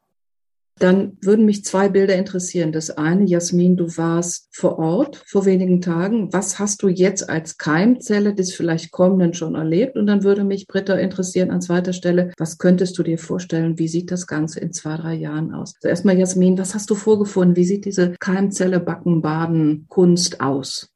Dann 0.79 1.17
würden 1.21 1.45
mich 1.45 1.65
zwei 1.65 1.89
Bilder 1.89 2.17
interessieren. 2.17 2.73
Das 2.73 2.91
eine, 2.91 3.25
Jasmin, 3.25 3.77
du 3.77 3.97
warst 3.97 4.49
vor 4.51 4.79
Ort 4.79 5.23
vor 5.27 5.47
wenigen 5.47 5.81
Tagen. 5.81 6.33
Was 6.33 6.59
hast 6.59 6.83
du 6.83 6.89
jetzt 6.89 7.29
als 7.29 7.59
Keimzelle 7.59 8.35
des 8.35 8.55
vielleicht 8.55 8.91
Kommenden 8.91 9.35
schon 9.35 9.55
erlebt? 9.55 9.97
Und 9.97 10.07
dann 10.07 10.25
würde 10.25 10.43
mich, 10.43 10.67
Britta, 10.67 10.95
interessieren 10.95 11.51
an 11.51 11.61
zweiter 11.61 11.93
Stelle, 11.93 12.33
was 12.39 12.59
könntest 12.59 12.99
du 12.99 13.03
dir 13.03 13.19
vorstellen? 13.19 13.79
Wie 13.79 13.89
sieht 13.89 14.11
das 14.11 14.27
Ganze 14.27 14.61
in 14.61 14.73
zwei, 14.73 14.97
drei 14.97 15.15
Jahren 15.15 15.53
aus? 15.53 15.75
Also 15.77 15.89
erstmal, 15.89 16.19
Jasmin, 16.19 16.59
was 16.59 16.75
hast 16.75 16.91
du 16.91 16.95
vorgefunden? 16.95 17.57
Wie 17.57 17.65
sieht 17.65 17.85
diese 17.85 18.15
Keimzelle 18.19 18.81
Backen, 18.81 19.23
Baden, 19.23 19.87
Kunst 19.89 20.41
aus? 20.41 20.94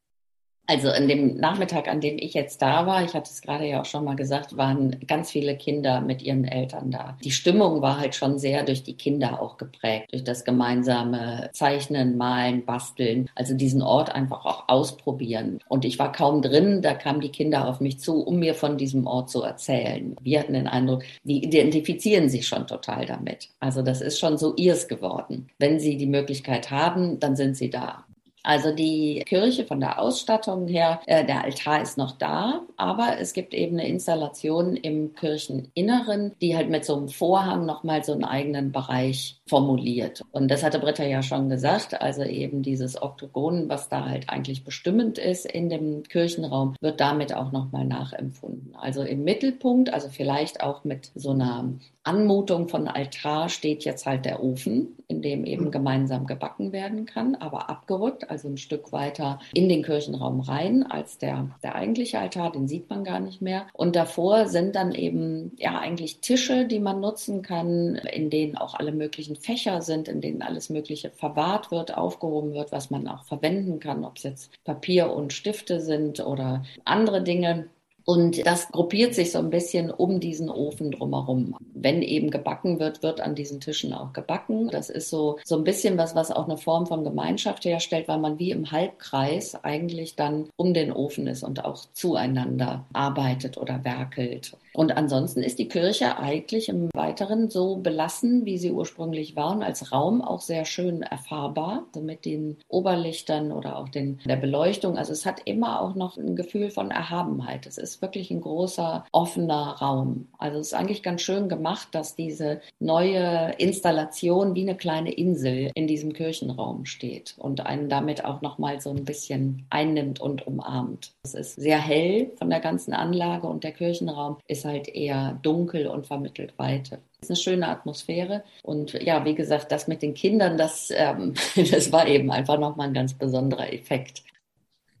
Also 0.69 0.89
an 0.89 1.07
dem 1.07 1.37
Nachmittag, 1.37 1.87
an 1.87 1.99
dem 1.99 2.19
ich 2.19 2.35
jetzt 2.35 2.61
da 2.61 2.85
war, 2.85 3.03
ich 3.03 3.15
hatte 3.15 3.31
es 3.31 3.41
gerade 3.41 3.65
ja 3.65 3.81
auch 3.81 3.85
schon 3.85 4.05
mal 4.05 4.15
gesagt, 4.15 4.55
waren 4.55 4.99
ganz 5.07 5.31
viele 5.31 5.57
Kinder 5.57 5.99
mit 5.99 6.21
ihren 6.21 6.45
Eltern 6.45 6.91
da. 6.91 7.17
Die 7.23 7.31
Stimmung 7.31 7.81
war 7.81 7.99
halt 7.99 8.13
schon 8.13 8.37
sehr 8.37 8.63
durch 8.63 8.83
die 8.83 8.93
Kinder 8.93 9.41
auch 9.41 9.57
geprägt, 9.57 10.09
durch 10.11 10.23
das 10.23 10.45
gemeinsame 10.45 11.49
Zeichnen, 11.53 12.17
Malen, 12.17 12.65
Basteln, 12.65 13.31
also 13.33 13.55
diesen 13.55 13.81
Ort 13.81 14.13
einfach 14.13 14.45
auch 14.45 14.65
ausprobieren. 14.67 15.57
Und 15.69 15.85
ich 15.85 15.97
war 15.97 16.11
kaum 16.11 16.43
drin, 16.43 16.83
da 16.83 16.93
kamen 16.93 17.21
die 17.21 17.31
Kinder 17.31 17.67
auf 17.67 17.79
mich 17.79 17.99
zu, 17.99 18.21
um 18.21 18.37
mir 18.37 18.53
von 18.53 18.77
diesem 18.77 19.07
Ort 19.07 19.31
zu 19.31 19.41
erzählen. 19.41 20.15
Wir 20.21 20.39
hatten 20.39 20.53
den 20.53 20.67
Eindruck, 20.67 21.01
die 21.23 21.43
identifizieren 21.43 22.29
sich 22.29 22.47
schon 22.47 22.67
total 22.67 23.07
damit. 23.07 23.49
Also 23.59 23.81
das 23.81 24.01
ist 24.01 24.19
schon 24.19 24.37
so 24.37 24.55
ihrs 24.55 24.87
geworden. 24.87 25.49
Wenn 25.57 25.79
sie 25.79 25.97
die 25.97 26.05
Möglichkeit 26.05 26.69
haben, 26.69 27.19
dann 27.19 27.35
sind 27.35 27.57
sie 27.57 27.71
da. 27.71 28.05
Also 28.43 28.73
die 28.73 29.23
Kirche 29.25 29.65
von 29.65 29.79
der 29.79 29.99
Ausstattung 29.99 30.67
her, 30.67 31.01
äh, 31.05 31.25
der 31.25 31.43
Altar 31.43 31.81
ist 31.81 31.97
noch 31.97 32.17
da, 32.17 32.61
aber 32.77 33.17
es 33.19 33.33
gibt 33.33 33.53
eben 33.53 33.79
eine 33.79 33.87
Installation 33.87 34.75
im 34.75 35.13
Kircheninneren, 35.13 36.33
die 36.41 36.55
halt 36.55 36.69
mit 36.69 36.85
so 36.85 36.95
einem 36.95 37.09
Vorhang 37.09 37.65
nochmal 37.65 38.03
so 38.03 38.13
einen 38.13 38.23
eigenen 38.23 38.71
Bereich 38.71 39.39
formuliert. 39.47 40.21
Und 40.31 40.49
das 40.49 40.63
hatte 40.63 40.79
Britta 40.79 41.03
ja 41.03 41.21
schon 41.21 41.49
gesagt, 41.49 42.01
also 42.01 42.23
eben 42.23 42.61
dieses 42.61 43.01
Oktogon, 43.01 43.67
was 43.67 43.89
da 43.89 44.05
halt 44.05 44.29
eigentlich 44.29 44.63
bestimmend 44.63 45.17
ist 45.17 45.45
in 45.45 45.69
dem 45.69 46.03
Kirchenraum, 46.03 46.75
wird 46.81 46.99
damit 46.99 47.33
auch 47.33 47.51
nochmal 47.51 47.85
nachempfunden. 47.85 48.75
Also 48.75 49.03
im 49.03 49.23
Mittelpunkt, 49.23 49.93
also 49.93 50.09
vielleicht 50.09 50.61
auch 50.61 50.83
mit 50.83 51.11
so 51.15 51.31
einer 51.31 51.73
Anmutung 52.09 52.69
von 52.69 52.87
Altar 52.87 53.49
steht 53.49 53.85
jetzt 53.85 54.07
halt 54.07 54.25
der 54.25 54.43
Ofen, 54.43 54.97
in 55.07 55.21
dem 55.21 55.45
eben 55.45 55.69
gemeinsam 55.69 56.25
gebacken 56.25 56.71
werden 56.71 57.05
kann, 57.05 57.35
aber 57.35 57.69
abgerückt, 57.69 58.31
also 58.31 58.47
ein 58.47 58.57
Stück 58.57 58.91
weiter 58.91 59.37
in 59.53 59.69
den 59.69 59.83
Kirchenraum 59.83 60.39
rein 60.39 60.81
als 60.81 61.19
der, 61.19 61.49
der 61.61 61.75
eigentliche 61.75 62.17
Altar, 62.17 62.51
den 62.51 62.67
sieht 62.67 62.89
man 62.89 63.03
gar 63.03 63.19
nicht 63.19 63.43
mehr. 63.43 63.67
Und 63.73 63.95
davor 63.95 64.47
sind 64.47 64.75
dann 64.75 64.95
eben 64.95 65.51
ja 65.57 65.77
eigentlich 65.77 66.19
Tische, 66.19 66.65
die 66.65 66.79
man 66.79 66.99
nutzen 66.99 67.43
kann, 67.43 67.93
in 67.95 68.31
denen 68.31 68.57
auch 68.57 68.73
alle 68.73 68.91
möglichen 68.91 69.35
Fächer 69.35 69.83
sind, 69.83 70.07
in 70.07 70.19
denen 70.19 70.41
alles 70.41 70.71
Mögliche 70.71 71.11
verwahrt 71.11 71.69
wird, 71.69 71.95
aufgehoben 71.95 72.55
wird, 72.55 72.71
was 72.71 72.89
man 72.89 73.07
auch 73.07 73.23
verwenden 73.25 73.79
kann, 73.79 74.03
ob 74.03 74.17
es 74.17 74.23
jetzt 74.23 74.63
Papier 74.63 75.13
und 75.13 75.31
Stifte 75.31 75.79
sind 75.79 76.25
oder 76.25 76.63
andere 76.85 77.21
Dinge. 77.21 77.67
Und 78.09 78.43
das 78.47 78.71
gruppiert 78.71 79.13
sich 79.13 79.31
so 79.31 79.37
ein 79.37 79.51
bisschen 79.51 79.91
um 79.91 80.19
diesen 80.19 80.49
Ofen 80.49 80.89
drumherum. 80.89 81.55
Wenn 81.75 82.01
eben 82.01 82.31
gebacken 82.31 82.79
wird, 82.79 83.03
wird 83.03 83.21
an 83.21 83.35
diesen 83.35 83.59
Tischen 83.59 83.93
auch 83.93 84.13
gebacken. 84.13 84.69
Das 84.71 84.89
ist 84.89 85.11
so, 85.11 85.37
so 85.45 85.55
ein 85.55 85.63
bisschen 85.63 85.95
was, 85.99 86.15
was 86.15 86.31
auch 86.31 86.47
eine 86.47 86.57
Form 86.57 86.87
von 86.87 87.03
Gemeinschaft 87.03 87.65
herstellt, 87.65 88.07
weil 88.07 88.17
man 88.17 88.39
wie 88.39 88.49
im 88.49 88.71
Halbkreis 88.71 89.63
eigentlich 89.63 90.15
dann 90.15 90.49
um 90.55 90.73
den 90.73 90.91
Ofen 90.91 91.27
ist 91.27 91.43
und 91.43 91.63
auch 91.63 91.85
zueinander 91.93 92.83
arbeitet 92.93 93.59
oder 93.59 93.83
werkelt. 93.85 94.57
Und 94.73 94.95
ansonsten 94.95 95.41
ist 95.41 95.59
die 95.59 95.67
Kirche 95.67 96.17
eigentlich 96.17 96.69
im 96.69 96.89
Weiteren 96.93 97.49
so 97.49 97.77
belassen, 97.77 98.45
wie 98.45 98.57
sie 98.57 98.71
ursprünglich 98.71 99.35
war 99.35 99.55
und 99.55 99.63
als 99.63 99.91
Raum 99.91 100.21
auch 100.21 100.41
sehr 100.41 100.65
schön 100.65 101.01
erfahrbar, 101.01 101.85
also 101.87 102.05
mit 102.05 102.25
den 102.25 102.57
Oberlichtern 102.67 103.51
oder 103.51 103.77
auch 103.77 103.89
den, 103.89 104.19
der 104.25 104.35
Beleuchtung. 104.35 104.97
Also 104.97 105.11
es 105.11 105.25
hat 105.25 105.41
immer 105.45 105.81
auch 105.81 105.95
noch 105.95 106.17
ein 106.17 106.35
Gefühl 106.35 106.69
von 106.69 106.91
Erhabenheit. 106.91 107.65
Es 107.65 107.77
ist 107.77 108.01
wirklich 108.01 108.31
ein 108.31 108.41
großer, 108.41 109.05
offener 109.11 109.77
Raum. 109.79 110.27
Also 110.37 110.59
es 110.59 110.67
ist 110.67 110.73
eigentlich 110.73 111.03
ganz 111.03 111.21
schön 111.21 111.49
gemacht, 111.49 111.89
dass 111.91 112.15
diese 112.15 112.61
neue 112.79 113.53
Installation 113.57 114.55
wie 114.55 114.61
eine 114.61 114.77
kleine 114.77 115.11
Insel 115.11 115.71
in 115.73 115.87
diesem 115.87 116.13
Kirchenraum 116.13 116.85
steht 116.85 117.35
und 117.37 117.65
einen 117.65 117.89
damit 117.89 118.23
auch 118.23 118.41
nochmal 118.41 118.79
so 118.79 118.91
ein 118.91 119.05
bisschen 119.05 119.65
einnimmt 119.69 120.19
und 120.19 120.45
umarmt. 120.45 121.11
Es 121.23 121.33
ist 121.33 121.55
sehr 121.55 121.79
hell 121.79 122.31
von 122.37 122.49
der 122.49 122.59
ganzen 122.59 122.93
Anlage 122.93 123.47
und 123.47 123.63
der 123.63 123.71
Kirchenraum 123.71 124.37
ist 124.47 124.58
halt 124.65 124.87
eher 124.87 125.39
dunkel 125.41 125.87
und 125.87 126.07
vermittelt 126.07 126.53
Weite. 126.57 126.99
Es 127.21 127.29
ist 127.29 127.31
eine 127.31 127.37
schöne 127.37 127.67
Atmosphäre. 127.67 128.43
Und 128.63 128.93
ja, 128.93 129.25
wie 129.25 129.35
gesagt, 129.35 129.71
das 129.71 129.87
mit 129.87 130.01
den 130.01 130.13
Kindern, 130.13 130.57
das, 130.57 130.91
ähm, 130.95 131.33
das 131.55 131.91
war 131.91 132.07
eben 132.07 132.31
einfach 132.31 132.59
nochmal 132.59 132.87
ein 132.87 132.93
ganz 132.93 133.13
besonderer 133.13 133.71
Effekt. 133.73 134.23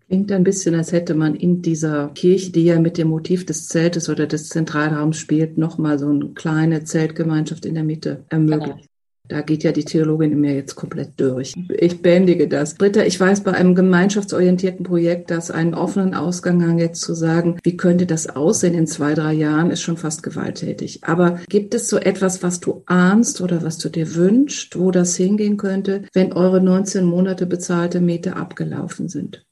Klingt 0.07 0.31
ein 0.31 0.43
bisschen, 0.43 0.73
als 0.73 0.91
hätte 0.91 1.13
man 1.13 1.35
in 1.35 1.61
dieser 1.61 2.09
Kirche, 2.09 2.51
die 2.51 2.65
ja 2.65 2.79
mit 2.79 2.97
dem 2.97 3.09
Motiv 3.09 3.45
des 3.45 3.67
Zeltes 3.67 4.09
oder 4.09 4.25
des 4.25 4.49
Zentralraums 4.49 5.17
spielt, 5.17 5.59
nochmal 5.59 5.99
so 5.99 6.09
eine 6.09 6.29
kleine 6.29 6.83
Zeltgemeinschaft 6.83 7.63
in 7.65 7.75
der 7.75 7.83
Mitte 7.83 8.25
ermöglicht. 8.29 8.77
Genau. 8.77 8.88
Da 9.29 9.41
geht 9.41 9.63
ja 9.63 9.71
die 9.71 9.85
Theologin 9.85 10.31
in 10.31 10.41
mir 10.41 10.55
jetzt 10.55 10.75
komplett 10.75 11.11
durch. 11.17 11.53
Ich 11.77 12.01
bändige 12.01 12.47
das. 12.47 12.73
Britta, 12.73 13.03
ich 13.03 13.19
weiß 13.19 13.43
bei 13.43 13.51
einem 13.51 13.75
gemeinschaftsorientierten 13.75 14.83
Projekt, 14.83 15.29
dass 15.29 15.51
einen 15.51 15.75
offenen 15.75 16.15
Ausgang 16.15 16.79
jetzt 16.79 17.01
zu 17.01 17.13
sagen, 17.13 17.57
wie 17.63 17.77
könnte 17.77 18.07
das 18.07 18.27
aussehen 18.27 18.73
in 18.73 18.87
zwei, 18.87 19.13
drei 19.13 19.33
Jahren, 19.33 19.69
ist 19.69 19.81
schon 19.81 19.97
fast 19.97 20.23
gewalttätig. 20.23 21.03
Aber 21.03 21.39
gibt 21.47 21.75
es 21.75 21.89
so 21.89 21.97
etwas, 21.97 22.41
was 22.41 22.59
du 22.59 22.81
ahnst 22.87 23.39
oder 23.39 23.63
was 23.63 23.77
du 23.77 23.89
dir 23.89 24.15
wünschst, 24.15 24.79
wo 24.79 24.89
das 24.89 25.15
hingehen 25.15 25.57
könnte, 25.57 26.03
wenn 26.13 26.33
eure 26.33 26.59
19 26.59 27.05
Monate 27.05 27.45
bezahlte 27.45 28.01
Miete 28.01 28.35
abgelaufen 28.35 29.09
sind? 29.09 29.45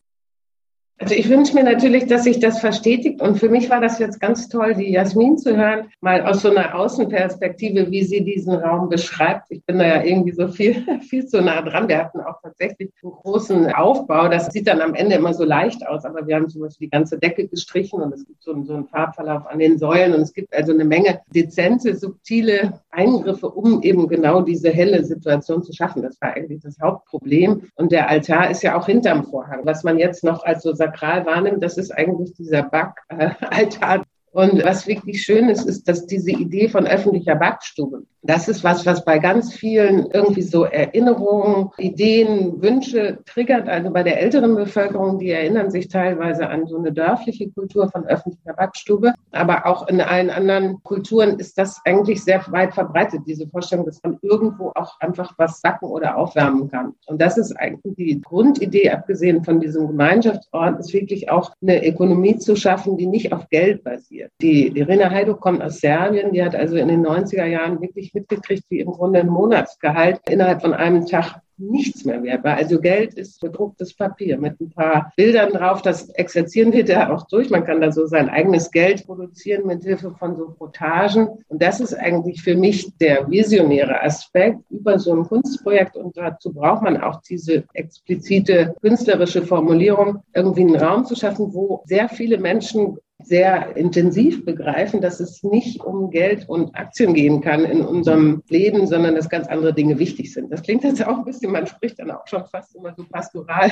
Also 0.99 1.13
ich 1.13 1.29
wünsche 1.29 1.53
mir 1.53 1.63
natürlich, 1.63 2.07
dass 2.07 2.23
sich 2.23 2.39
das 2.39 2.59
verstetigt. 2.59 3.21
Und 3.21 3.37
für 3.37 3.49
mich 3.49 3.69
war 3.69 3.79
das 3.79 3.99
jetzt 3.99 4.19
ganz 4.19 4.49
toll, 4.49 4.73
die 4.73 4.91
Jasmin 4.91 5.37
zu 5.37 5.55
hören, 5.55 5.89
mal 6.01 6.23
aus 6.23 6.41
so 6.41 6.49
einer 6.49 6.73
Außenperspektive, 6.73 7.91
wie 7.91 8.03
sie 8.03 8.23
diesen 8.23 8.55
Raum 8.55 8.89
beschreibt. 8.89 9.51
Ich 9.51 9.63
bin 9.63 9.77
da 9.77 9.85
ja 9.85 10.03
irgendwie 10.03 10.31
so 10.31 10.47
viel, 10.47 10.83
viel 11.01 11.27
zu 11.27 11.41
nah 11.41 11.61
dran. 11.61 11.87
Wir 11.87 11.99
hatten 11.99 12.19
auch 12.21 12.41
tatsächlich 12.41 12.89
einen 13.03 13.11
großen 13.11 13.71
Aufbau. 13.73 14.27
Das 14.27 14.47
sieht 14.47 14.67
dann 14.67 14.81
am 14.81 14.95
Ende 14.95 15.15
immer 15.15 15.35
so 15.35 15.43
leicht 15.43 15.85
aus, 15.85 16.03
aber 16.03 16.25
wir 16.25 16.35
haben 16.35 16.49
zum 16.49 16.61
Beispiel 16.61 16.87
die 16.87 16.91
ganze 16.91 17.19
Decke 17.19 17.47
gestrichen 17.47 18.01
und 18.01 18.11
es 18.13 18.25
gibt 18.25 18.41
so 18.41 18.53
einen, 18.53 18.65
so 18.65 18.73
einen 18.73 18.87
Farbverlauf 18.87 19.45
an 19.45 19.59
den 19.59 19.77
Säulen 19.77 20.15
und 20.15 20.21
es 20.21 20.33
gibt 20.33 20.55
also 20.55 20.71
eine 20.71 20.85
Menge 20.85 21.19
dezente, 21.31 21.95
subtile 21.95 22.81
Eingriffe, 22.89 23.49
um 23.49 23.83
eben 23.83 24.07
genau 24.07 24.41
diese 24.41 24.71
helle 24.71 25.05
Situation 25.05 25.61
zu 25.61 25.73
schaffen. 25.73 26.01
Das 26.01 26.19
war 26.21 26.33
eigentlich 26.33 26.61
das 26.61 26.79
Hauptproblem. 26.81 27.69
Und 27.75 27.91
der 27.91 28.09
Altar 28.09 28.49
ist 28.49 28.63
ja 28.63 28.75
auch 28.75 28.87
hinterm 28.87 29.25
Vorhang. 29.25 29.61
Was 29.63 29.83
man 29.83 29.99
jetzt 29.99 30.23
noch 30.23 30.43
als 30.43 30.63
so 30.63 30.73
sakral 30.87 31.25
wahrnimmt, 31.25 31.63
das 31.63 31.77
ist 31.77 31.91
eigentlich 31.91 32.33
dieser 32.33 32.63
Backaltar. 32.63 34.03
Und 34.37 34.63
was 34.63 34.85
wirklich 34.85 35.23
schön 35.23 35.49
ist, 35.49 35.65
ist, 35.65 35.87
dass 35.87 36.05
diese 36.05 36.29
Idee 36.29 36.69
von 36.69 36.85
öffentlicher 36.85 37.33
Backstube, 37.33 38.03
das 38.21 38.47
ist 38.47 38.63
was, 38.63 38.85
was 38.85 39.03
bei 39.03 39.17
ganz 39.17 39.51
vielen 39.51 40.11
irgendwie 40.11 40.43
so 40.43 40.65
Erinnerungen, 40.65 41.71
Ideen, 41.79 42.61
Wünsche 42.61 43.17
triggert. 43.25 43.67
Also 43.67 43.89
bei 43.89 44.03
der 44.03 44.21
älteren 44.21 44.53
Bevölkerung, 44.53 45.17
die 45.17 45.31
erinnern 45.31 45.71
sich 45.71 45.87
teilweise 45.87 46.49
an 46.49 46.67
so 46.67 46.77
eine 46.77 46.93
dörfliche 46.93 47.49
Kultur 47.49 47.89
von 47.89 48.05
öffentlicher 48.05 48.53
Backstube. 48.53 49.13
Aber 49.31 49.65
auch 49.65 49.87
in 49.87 50.01
allen 50.01 50.29
anderen 50.29 50.83
Kulturen 50.83 51.39
ist 51.39 51.57
das 51.57 51.81
eigentlich 51.85 52.23
sehr 52.23 52.45
weit 52.51 52.75
verbreitet, 52.75 53.21
diese 53.25 53.47
Vorstellung, 53.47 53.87
dass 53.87 54.03
man 54.03 54.19
irgendwo 54.21 54.71
auch 54.75 54.99
einfach 54.99 55.33
was 55.37 55.61
backen 55.61 55.85
oder 55.85 56.15
aufwärmen 56.15 56.69
kann. 56.69 56.93
Und 57.07 57.19
das 57.23 57.39
ist 57.39 57.53
eigentlich 57.53 57.95
die 57.95 58.21
Grundidee, 58.21 58.91
abgesehen 58.91 59.43
von 59.43 59.59
diesem 59.59 59.87
Gemeinschaftsort, 59.87 60.79
ist 60.79 60.93
wirklich 60.93 61.31
auch 61.31 61.53
eine 61.63 61.83
Ökonomie 61.87 62.37
zu 62.37 62.55
schaffen, 62.55 62.97
die 62.97 63.07
nicht 63.07 63.33
auf 63.33 63.49
Geld 63.49 63.83
basiert. 63.83 64.26
Die 64.41 64.67
Irina 64.67 65.09
Hajduk 65.09 65.39
kommt 65.39 65.61
aus 65.61 65.79
Serbien, 65.79 66.31
die 66.31 66.43
hat 66.43 66.55
also 66.55 66.75
in 66.75 66.87
den 66.87 67.05
90er 67.05 67.45
Jahren 67.45 67.81
wirklich 67.81 68.13
mitgekriegt, 68.13 68.63
wie 68.69 68.79
im 68.79 68.91
Grunde 68.91 69.19
ein 69.19 69.27
Monatsgehalt 69.27 70.21
innerhalb 70.29 70.61
von 70.61 70.73
einem 70.73 71.05
Tag 71.05 71.41
nichts 71.57 72.05
mehr 72.05 72.21
wert 72.23 72.43
war. 72.43 72.55
Also 72.55 72.79
Geld 72.79 73.15
ist 73.15 73.41
bedrucktes 73.41 73.93
Papier 73.95 74.37
mit 74.37 74.59
ein 74.59 74.69
paar 74.69 75.11
Bildern 75.15 75.51
drauf. 75.51 75.81
Das 75.81 76.09
exerzieren 76.11 76.71
wir 76.71 76.85
da 76.85 77.13
auch 77.13 77.27
durch. 77.27 77.49
Man 77.49 77.65
kann 77.65 77.81
da 77.81 77.91
so 77.91 78.05
sein 78.05 78.29
eigenes 78.29 78.71
Geld 78.71 79.05
produzieren 79.05 79.65
mit 79.65 79.83
Hilfe 79.83 80.11
von 80.11 80.35
so 80.35 80.53
Brotagen. 80.57 81.27
Und 81.47 81.61
das 81.61 81.79
ist 81.79 81.93
eigentlich 81.93 82.41
für 82.41 82.55
mich 82.55 82.95
der 82.97 83.29
visionäre 83.29 84.01
Aspekt 84.01 84.59
über 84.69 84.99
so 84.99 85.13
ein 85.13 85.23
Kunstprojekt. 85.23 85.95
Und 85.95 86.15
dazu 86.15 86.53
braucht 86.53 86.83
man 86.83 87.01
auch 87.01 87.21
diese 87.21 87.63
explizite 87.73 88.75
künstlerische 88.81 89.41
Formulierung, 89.41 90.23
irgendwie 90.33 90.61
einen 90.61 90.75
Raum 90.75 91.05
zu 91.05 91.15
schaffen, 91.15 91.53
wo 91.53 91.81
sehr 91.85 92.07
viele 92.09 92.37
Menschen 92.37 92.97
sehr 93.27 93.75
intensiv 93.75 94.45
begreifen, 94.45 95.01
dass 95.01 95.19
es 95.19 95.43
nicht 95.43 95.81
um 95.81 96.09
Geld 96.09 96.47
und 96.47 96.75
Aktien 96.75 97.13
gehen 97.13 97.41
kann 97.41 97.65
in 97.65 97.81
unserem 97.81 98.43
Leben, 98.49 98.87
sondern 98.87 99.15
dass 99.15 99.29
ganz 99.29 99.47
andere 99.47 99.73
Dinge 99.73 99.99
wichtig 99.99 100.33
sind. 100.33 100.51
Das 100.51 100.61
klingt 100.61 100.83
jetzt 100.83 101.05
auch 101.05 101.17
ein 101.17 101.25
bisschen, 101.25 101.51
man 101.51 101.67
spricht 101.67 101.99
dann 101.99 102.11
auch 102.11 102.25
schon 102.27 102.45
fast 102.45 102.75
immer 102.75 102.93
so 102.95 103.03
pastoral 103.03 103.71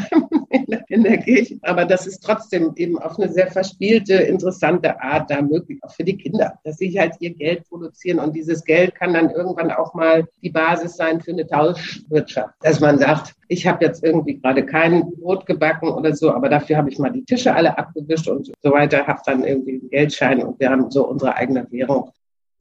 in 0.89 1.03
der, 1.03 1.17
Kirche, 1.17 1.57
aber 1.61 1.85
das 1.85 2.07
ist 2.07 2.19
trotzdem 2.23 2.73
eben 2.75 2.99
auf 2.99 3.17
eine 3.17 3.31
sehr 3.31 3.47
verspielte, 3.47 4.15
interessante 4.15 5.01
Art 5.01 5.31
da 5.31 5.41
möglich, 5.41 5.79
auch 5.81 5.93
für 5.93 6.03
die 6.03 6.17
Kinder, 6.17 6.59
dass 6.63 6.77
sie 6.77 6.97
halt 6.99 7.13
ihr 7.19 7.33
Geld 7.33 7.67
produzieren 7.69 8.19
und 8.19 8.35
dieses 8.35 8.63
Geld 8.63 8.95
kann 8.95 9.13
dann 9.13 9.29
irgendwann 9.29 9.71
auch 9.71 9.93
mal 9.93 10.27
die 10.41 10.49
Basis 10.49 10.95
sein 10.97 11.21
für 11.21 11.31
eine 11.31 11.47
Tauschwirtschaft, 11.47 12.55
dass 12.61 12.79
man 12.79 12.97
sagt, 12.97 13.35
ich 13.47 13.67
habe 13.67 13.85
jetzt 13.85 14.03
irgendwie 14.03 14.39
gerade 14.39 14.65
kein 14.65 15.11
Brot 15.15 15.45
gebacken 15.45 15.89
oder 15.89 16.15
so, 16.15 16.31
aber 16.31 16.49
dafür 16.49 16.77
habe 16.77 16.89
ich 16.89 16.99
mal 16.99 17.11
die 17.11 17.23
Tische 17.23 17.53
alle 17.53 17.77
abgewischt 17.77 18.27
und 18.27 18.51
so 18.61 18.71
weiter, 18.71 19.05
habe 19.05 19.21
dann 19.25 19.43
irgendwie 19.43 19.79
einen 19.79 19.89
Geldschein 19.89 20.43
und 20.43 20.59
wir 20.59 20.69
haben 20.69 20.89
so 20.91 21.07
unsere 21.07 21.35
eigene 21.35 21.67
Währung. 21.71 22.11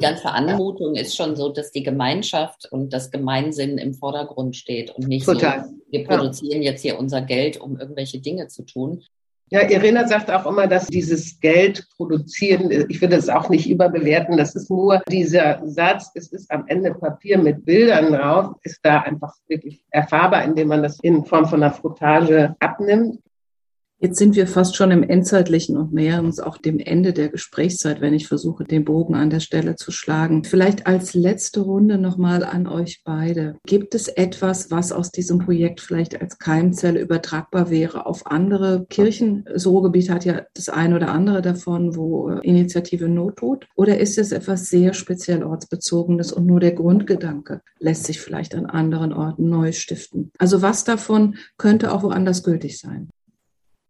Die 0.01 0.05
ganze 0.05 0.29
Anmutung 0.29 0.97
ist 0.97 1.17
schon 1.17 1.37
so, 1.37 1.51
dass 1.51 1.71
die 1.71 1.85
Gemeinschaft 1.85 2.71
und 2.73 2.93
das 2.93 3.13
Gemeinsinn 3.13 3.79
im 3.79 3.95
Vordergrund 3.95 4.57
steht 4.57 4.91
und 4.91 5.07
nicht 5.07 5.25
Total. 5.25 5.65
so, 5.65 5.75
wir 5.91 6.05
produzieren 6.05 6.63
ja. 6.63 6.73
jetzt 6.73 6.83
hier 6.83 6.99
unser 6.99 7.23
Geld, 7.23 7.61
um 7.61 7.79
irgendwelche 7.79 8.19
Dinge 8.19 8.49
zu 8.49 8.65
tun. 8.65 9.05
Ja, 9.51 9.69
Irena 9.69 10.09
sagt 10.09 10.31
auch 10.31 10.47
immer, 10.47 10.67
dass 10.67 10.87
dieses 10.87 11.39
Geld 11.39 11.87
produzieren, 11.97 12.71
ich 12.89 13.01
würde 13.01 13.17
es 13.17 13.29
auch 13.29 13.51
nicht 13.51 13.69
überbewerten, 13.69 14.37
das 14.37 14.55
ist 14.55 14.71
nur 14.71 15.03
dieser 15.09 15.61
Satz, 15.67 16.11
es 16.15 16.33
ist 16.33 16.51
am 16.51 16.67
Ende 16.67 16.95
Papier 16.95 17.39
mit 17.39 17.65
Bildern 17.65 18.13
drauf, 18.13 18.57
ist 18.63 18.81
da 18.83 19.01
einfach 19.01 19.35
wirklich 19.47 19.85
erfahrbar, 19.91 20.45
indem 20.45 20.69
man 20.69 20.83
das 20.83 20.99
in 21.01 21.25
Form 21.25 21.47
von 21.47 21.63
einer 21.63 21.73
Frotage 21.73 22.57
abnimmt. 22.59 23.21
Jetzt 24.01 24.19
sind 24.19 24.37
wir 24.37 24.47
fast 24.47 24.77
schon 24.77 24.91
im 24.91 25.03
Endzeitlichen 25.03 25.79
und 25.79 25.95
nähern 25.95 26.27
uns 26.27 26.39
auch 26.39 26.59
dem 26.59 26.79
Ende 26.79 27.15
der 27.15 27.31
Gesprächszeit, 27.31 28.01
wenn 28.01 28.13
ich 28.13 28.29
versuche, 28.29 28.65
den 28.65 28.85
Bogen 28.85 29.15
an 29.15 29.31
der 29.31 29.41
Stelle 29.41 29.77
zu 29.77 29.93
schlagen. 29.93 30.45
Vielleicht 30.45 30.87
als 30.87 31.15
letzte 31.15 31.61
Runde 31.61 31.97
nochmal 31.97 32.45
an 32.45 32.67
euch 32.67 33.03
beide. 33.05 33.57
Gibt 33.67 33.95
es 33.95 34.09
etwas, 34.09 34.71
was 34.71 34.93
aus 34.93 35.11
diesem 35.11 35.39
Projekt 35.39 35.81
vielleicht 35.81 36.21
als 36.21 36.39
Keimzelle 36.39 37.01
übertragbar 37.01 37.71
wäre 37.71 38.05
auf 38.05 38.27
andere 38.27 38.85
Kirchen? 38.91 39.45
Ruhrgebiet 39.65 40.11
hat 40.11 40.27
ja 40.27 40.43
das 40.55 40.69
eine 40.69 40.97
oder 40.97 41.09
andere 41.09 41.41
davon, 41.41 41.97
wo 41.97 42.29
Initiative 42.29 43.09
Not 43.09 43.37
tut. 43.37 43.67
Oder 43.75 44.01
ist 44.01 44.19
es 44.19 44.33
etwas 44.33 44.69
sehr 44.69 44.93
speziell 44.93 45.45
ortsbezogenes 45.45 46.33
und 46.33 46.45
nur 46.47 46.61
der 46.61 46.73
Grundgedanke 46.73 47.63
lässt 47.79 48.05
sich 48.05 48.21
vielleicht 48.21 48.55
an 48.55 48.67
anderen 48.67 49.13
Orten 49.13 49.49
neu 49.49 49.73
stiften? 49.73 50.31
Also 50.37 50.61
was 50.61 50.85
davon 50.85 51.37
könnte 51.57 51.93
auch 51.93 52.03
woanders 52.03 52.43
gültig 52.43 52.79
sein? 52.79 53.09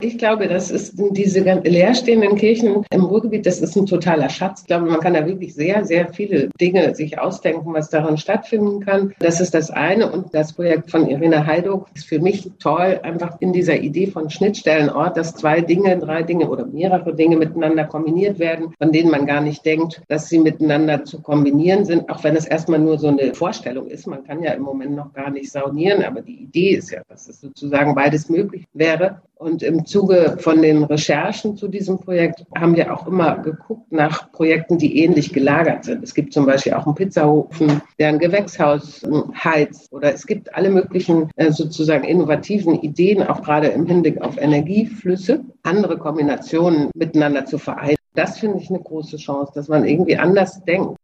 Ich 0.04 0.18
glaube, 0.18 0.48
das 0.48 0.70
ist 0.70 1.00
diese 1.12 1.40
leerstehenden 1.40 2.36
Kirchen 2.36 2.84
im 2.90 3.04
Ruhrgebiet, 3.04 3.46
das 3.46 3.62
ist 3.62 3.74
ein 3.74 3.86
totaler 3.86 4.28
Schatz. 4.28 4.60
Ich 4.60 4.66
glaube, 4.66 4.84
man 4.84 5.00
kann 5.00 5.14
da 5.14 5.26
wirklich 5.26 5.54
sehr, 5.54 5.82
sehr 5.86 6.12
viele 6.12 6.50
Dinge 6.60 6.94
sich 6.94 7.18
ausdenken, 7.18 7.72
was 7.72 7.88
daran 7.88 8.18
stattfinden 8.18 8.80
kann. 8.80 9.14
Das 9.18 9.40
ist 9.40 9.54
das 9.54 9.70
eine. 9.70 10.12
Und 10.12 10.34
das 10.34 10.52
Projekt 10.52 10.90
von 10.90 11.08
Irina 11.08 11.46
Heiduk 11.46 11.86
ist 11.94 12.06
für 12.06 12.18
mich 12.18 12.50
toll, 12.58 13.00
einfach 13.02 13.40
in 13.40 13.54
dieser 13.54 13.78
Idee 13.78 14.06
von 14.06 14.28
Schnittstellenort, 14.28 15.16
dass 15.16 15.36
zwei 15.36 15.62
Dinge, 15.62 15.98
drei 15.98 16.22
Dinge 16.22 16.50
oder 16.50 16.66
mehrere 16.66 17.14
Dinge 17.14 17.38
miteinander 17.38 17.84
kombiniert 17.84 18.38
werden, 18.38 18.74
von 18.78 18.92
denen 18.92 19.10
man 19.10 19.24
gar 19.24 19.40
nicht 19.40 19.64
denkt, 19.64 20.02
dass 20.08 20.28
sie 20.28 20.38
miteinander 20.38 21.04
zu 21.04 21.22
kombinieren 21.22 21.86
sind, 21.86 22.10
auch 22.10 22.22
wenn 22.24 22.36
es 22.36 22.44
erstmal 22.44 22.78
nur 22.78 22.98
so 22.98 23.08
eine 23.08 23.34
Vorstellung 23.34 23.86
ist. 23.86 24.06
Man 24.06 24.22
kann 24.24 24.42
ja 24.42 24.52
im 24.52 24.64
Moment 24.64 24.94
noch 24.94 25.14
gar 25.14 25.30
nicht 25.30 25.50
saunieren, 25.50 26.04
aber 26.04 26.20
die 26.20 26.42
Idee 26.42 26.74
ist 26.74 26.90
ja, 26.90 27.00
dass 27.08 27.26
es 27.26 27.40
sozusagen 27.40 27.94
beides 27.94 28.28
möglich 28.28 28.66
wäre. 28.74 29.22
Und 29.36 29.62
im 29.62 29.84
Zuge 29.94 30.38
von 30.40 30.60
den 30.60 30.82
Recherchen 30.82 31.56
zu 31.56 31.68
diesem 31.68 32.00
Projekt 32.00 32.44
haben 32.58 32.74
wir 32.74 32.92
auch 32.92 33.06
immer 33.06 33.38
geguckt 33.38 33.92
nach 33.92 34.32
Projekten, 34.32 34.76
die 34.76 35.04
ähnlich 35.04 35.32
gelagert 35.32 35.84
sind. 35.84 36.02
Es 36.02 36.14
gibt 36.14 36.32
zum 36.32 36.46
Beispiel 36.46 36.72
auch 36.72 36.84
einen 36.84 36.96
Pizzahofen, 36.96 37.80
der 38.00 38.08
ein 38.08 38.18
Gewächshaus 38.18 39.02
heizt. 39.32 39.92
Oder 39.92 40.12
es 40.12 40.26
gibt 40.26 40.52
alle 40.52 40.70
möglichen 40.70 41.30
äh, 41.36 41.52
sozusagen 41.52 42.02
innovativen 42.02 42.80
Ideen, 42.80 43.22
auch 43.22 43.40
gerade 43.42 43.68
im 43.68 43.86
Hinblick 43.86 44.20
auf 44.20 44.36
Energieflüsse, 44.36 45.44
andere 45.62 45.96
Kombinationen 45.96 46.90
miteinander 46.96 47.46
zu 47.46 47.58
vereinen. 47.58 47.94
Das 48.14 48.40
finde 48.40 48.58
ich 48.58 48.70
eine 48.70 48.80
große 48.80 49.16
Chance, 49.16 49.52
dass 49.54 49.68
man 49.68 49.84
irgendwie 49.84 50.16
anders 50.16 50.64
denkt 50.64 50.96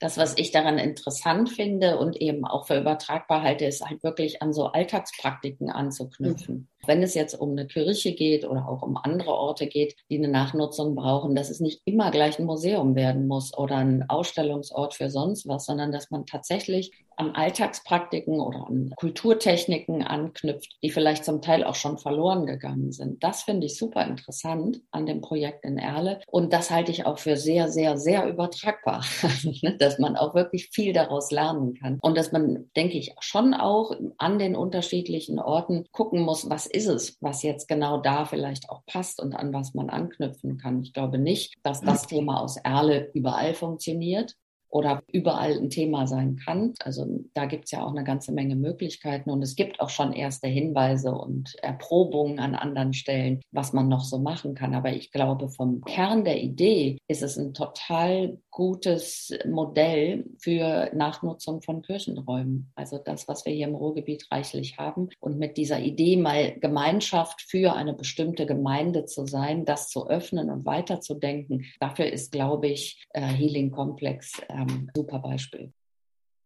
das, 0.00 0.16
was 0.16 0.36
ich 0.38 0.50
daran 0.50 0.78
interessant 0.78 1.50
finde 1.50 1.98
und 1.98 2.16
eben 2.16 2.46
auch 2.46 2.66
für 2.66 2.80
übertragbar 2.80 3.42
halte, 3.42 3.66
ist 3.66 3.84
halt 3.84 4.02
wirklich 4.02 4.40
an 4.40 4.54
so 4.54 4.66
Alltagspraktiken 4.66 5.70
anzuknüpfen. 5.70 6.68
Wenn 6.86 7.02
es 7.02 7.14
jetzt 7.14 7.34
um 7.34 7.50
eine 7.50 7.66
Kirche 7.66 8.12
geht 8.12 8.44
oder 8.44 8.68
auch 8.68 8.82
um 8.82 8.96
andere 8.96 9.32
Orte 9.32 9.66
geht, 9.66 9.96
die 10.08 10.18
eine 10.18 10.28
Nachnutzung 10.28 10.94
brauchen, 10.94 11.34
dass 11.34 11.50
es 11.50 11.60
nicht 11.60 11.82
immer 11.84 12.10
gleich 12.10 12.38
ein 12.38 12.46
Museum 12.46 12.94
werden 12.94 13.26
muss 13.26 13.56
oder 13.56 13.76
ein 13.76 14.08
Ausstellungsort 14.08 14.94
für 14.94 15.10
sonst 15.10 15.46
was, 15.46 15.66
sondern 15.66 15.92
dass 15.92 16.10
man 16.10 16.26
tatsächlich 16.26 16.92
an 17.20 17.34
Alltagspraktiken 17.34 18.40
oder 18.40 18.66
an 18.66 18.92
Kulturtechniken 18.96 20.02
anknüpft, 20.02 20.78
die 20.82 20.90
vielleicht 20.90 21.24
zum 21.24 21.42
Teil 21.42 21.64
auch 21.64 21.74
schon 21.74 21.98
verloren 21.98 22.46
gegangen 22.46 22.92
sind. 22.92 23.22
Das 23.22 23.42
finde 23.42 23.66
ich 23.66 23.76
super 23.76 24.06
interessant 24.06 24.80
an 24.90 25.04
dem 25.04 25.20
Projekt 25.20 25.64
in 25.64 25.76
Erle. 25.76 26.20
Und 26.26 26.52
das 26.52 26.70
halte 26.70 26.90
ich 26.90 27.04
auch 27.04 27.18
für 27.18 27.36
sehr, 27.36 27.68
sehr, 27.68 27.98
sehr 27.98 28.26
übertragbar, 28.26 29.04
dass 29.78 29.98
man 29.98 30.16
auch 30.16 30.34
wirklich 30.34 30.70
viel 30.72 30.94
daraus 30.94 31.30
lernen 31.30 31.74
kann. 31.74 31.98
Und 32.00 32.16
dass 32.16 32.32
man, 32.32 32.70
denke 32.74 32.96
ich, 32.96 33.14
schon 33.20 33.52
auch 33.52 33.92
an 34.16 34.38
den 34.38 34.56
unterschiedlichen 34.56 35.38
Orten 35.38 35.84
gucken 35.92 36.22
muss, 36.22 36.48
was 36.48 36.66
ist 36.70 36.86
es, 36.86 37.16
was 37.20 37.42
jetzt 37.42 37.68
genau 37.68 38.00
da 38.00 38.24
vielleicht 38.24 38.70
auch 38.70 38.84
passt 38.86 39.20
und 39.20 39.34
an 39.34 39.52
was 39.52 39.74
man 39.74 39.90
anknüpfen 39.90 40.58
kann. 40.58 40.82
Ich 40.82 40.92
glaube 40.92 41.18
nicht, 41.18 41.54
dass 41.62 41.80
das 41.80 42.06
Thema 42.06 42.40
aus 42.40 42.56
Erle 42.56 43.10
überall 43.14 43.54
funktioniert. 43.54 44.36
Oder 44.70 45.02
überall 45.12 45.52
ein 45.58 45.70
Thema 45.70 46.06
sein 46.06 46.36
kann. 46.36 46.74
Also 46.82 47.06
da 47.34 47.46
gibt 47.46 47.64
es 47.66 47.72
ja 47.72 47.84
auch 47.84 47.90
eine 47.90 48.04
ganze 48.04 48.32
Menge 48.32 48.56
Möglichkeiten 48.56 49.30
und 49.30 49.42
es 49.42 49.56
gibt 49.56 49.80
auch 49.80 49.90
schon 49.90 50.12
erste 50.12 50.48
Hinweise 50.48 51.12
und 51.12 51.56
Erprobungen 51.62 52.38
an 52.38 52.54
anderen 52.54 52.92
Stellen, 52.92 53.40
was 53.50 53.72
man 53.72 53.88
noch 53.88 54.04
so 54.04 54.18
machen 54.18 54.54
kann. 54.54 54.74
Aber 54.74 54.92
ich 54.92 55.10
glaube, 55.10 55.48
vom 55.48 55.82
Kern 55.82 56.24
der 56.24 56.42
Idee 56.42 56.98
ist 57.08 57.22
es 57.22 57.36
ein 57.36 57.52
total 57.52 58.38
gutes 58.50 59.32
Modell 59.48 60.24
für 60.38 60.90
Nachnutzung 60.94 61.62
von 61.62 61.82
Kirchenräumen. 61.82 62.70
Also 62.74 62.98
das, 62.98 63.28
was 63.28 63.46
wir 63.46 63.52
hier 63.52 63.68
im 63.68 63.74
Ruhrgebiet 63.74 64.26
reichlich 64.30 64.78
haben. 64.78 65.08
Und 65.20 65.38
mit 65.38 65.56
dieser 65.56 65.80
Idee, 65.80 66.16
mal 66.16 66.58
Gemeinschaft 66.60 67.42
für 67.42 67.74
eine 67.74 67.94
bestimmte 67.94 68.46
Gemeinde 68.46 69.04
zu 69.06 69.26
sein, 69.26 69.64
das 69.64 69.88
zu 69.88 70.08
öffnen 70.08 70.50
und 70.50 70.64
weiterzudenken, 70.66 71.64
dafür 71.80 72.06
ist, 72.12 72.32
glaube 72.32 72.68
ich, 72.68 73.02
äh, 73.14 73.22
Healing 73.22 73.70
Complex 73.70 74.40
ähm, 74.60 74.90
super 74.94 75.18
Beispiel. 75.20 75.72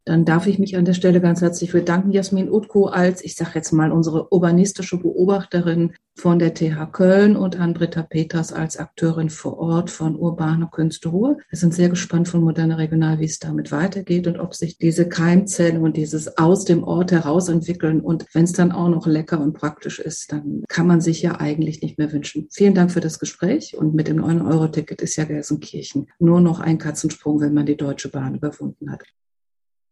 Dann 0.05 0.23
darf 0.23 0.45
ich 0.45 0.59
mich 0.59 0.77
an 0.77 0.85
der 0.85 0.93
Stelle 0.93 1.19
ganz 1.19 1.41
herzlich 1.41 1.71
bedanken, 1.71 2.11
Jasmin 2.11 2.51
Utko, 2.51 2.85
als, 2.85 3.23
ich 3.23 3.35
sage 3.35 3.51
jetzt 3.55 3.71
mal, 3.71 3.91
unsere 3.91 4.31
urbanistische 4.31 4.97
Beobachterin 4.97 5.93
von 6.15 6.37
der 6.37 6.53
TH 6.53 6.91
Köln 6.91 7.35
und 7.35 7.59
an 7.59 7.73
Britta 7.73 8.03
Peters 8.03 8.53
als 8.53 8.77
Akteurin 8.77 9.31
vor 9.31 9.57
Ort 9.57 9.89
von 9.89 10.15
Urbane 10.15 10.69
Künste 10.71 11.09
Ruhr. 11.09 11.37
Wir 11.49 11.57
sind 11.57 11.73
sehr 11.73 11.89
gespannt 11.89 12.27
von 12.27 12.41
Moderne 12.41 12.77
Regional, 12.77 13.19
wie 13.19 13.25
es 13.25 13.39
damit 13.39 13.71
weitergeht 13.71 14.27
und 14.27 14.39
ob 14.39 14.53
sich 14.53 14.77
diese 14.77 15.09
Keimzelle 15.09 15.79
und 15.79 15.97
dieses 15.97 16.37
aus 16.37 16.65
dem 16.65 16.83
Ort 16.83 17.11
heraus 17.11 17.49
entwickeln. 17.49 17.99
Und 17.99 18.27
wenn 18.33 18.43
es 18.43 18.53
dann 18.53 18.71
auch 18.71 18.89
noch 18.89 19.07
lecker 19.07 19.41
und 19.41 19.53
praktisch 19.53 19.97
ist, 19.97 20.31
dann 20.31 20.63
kann 20.69 20.85
man 20.85 21.01
sich 21.01 21.23
ja 21.23 21.39
eigentlich 21.39 21.81
nicht 21.81 21.97
mehr 21.97 22.13
wünschen. 22.13 22.47
Vielen 22.51 22.75
Dank 22.75 22.91
für 22.91 23.01
das 23.01 23.17
Gespräch. 23.17 23.75
Und 23.75 23.95
mit 23.95 24.07
dem 24.07 24.23
9-Euro-Ticket 24.23 25.01
ist 25.01 25.15
ja 25.15 25.23
Gelsenkirchen 25.23 26.07
nur 26.19 26.41
noch 26.41 26.59
ein 26.59 26.77
Katzensprung, 26.77 27.41
wenn 27.41 27.55
man 27.55 27.65
die 27.65 27.75
Deutsche 27.75 28.09
Bahn 28.09 28.35
überwunden 28.35 28.91
hat. 28.91 29.01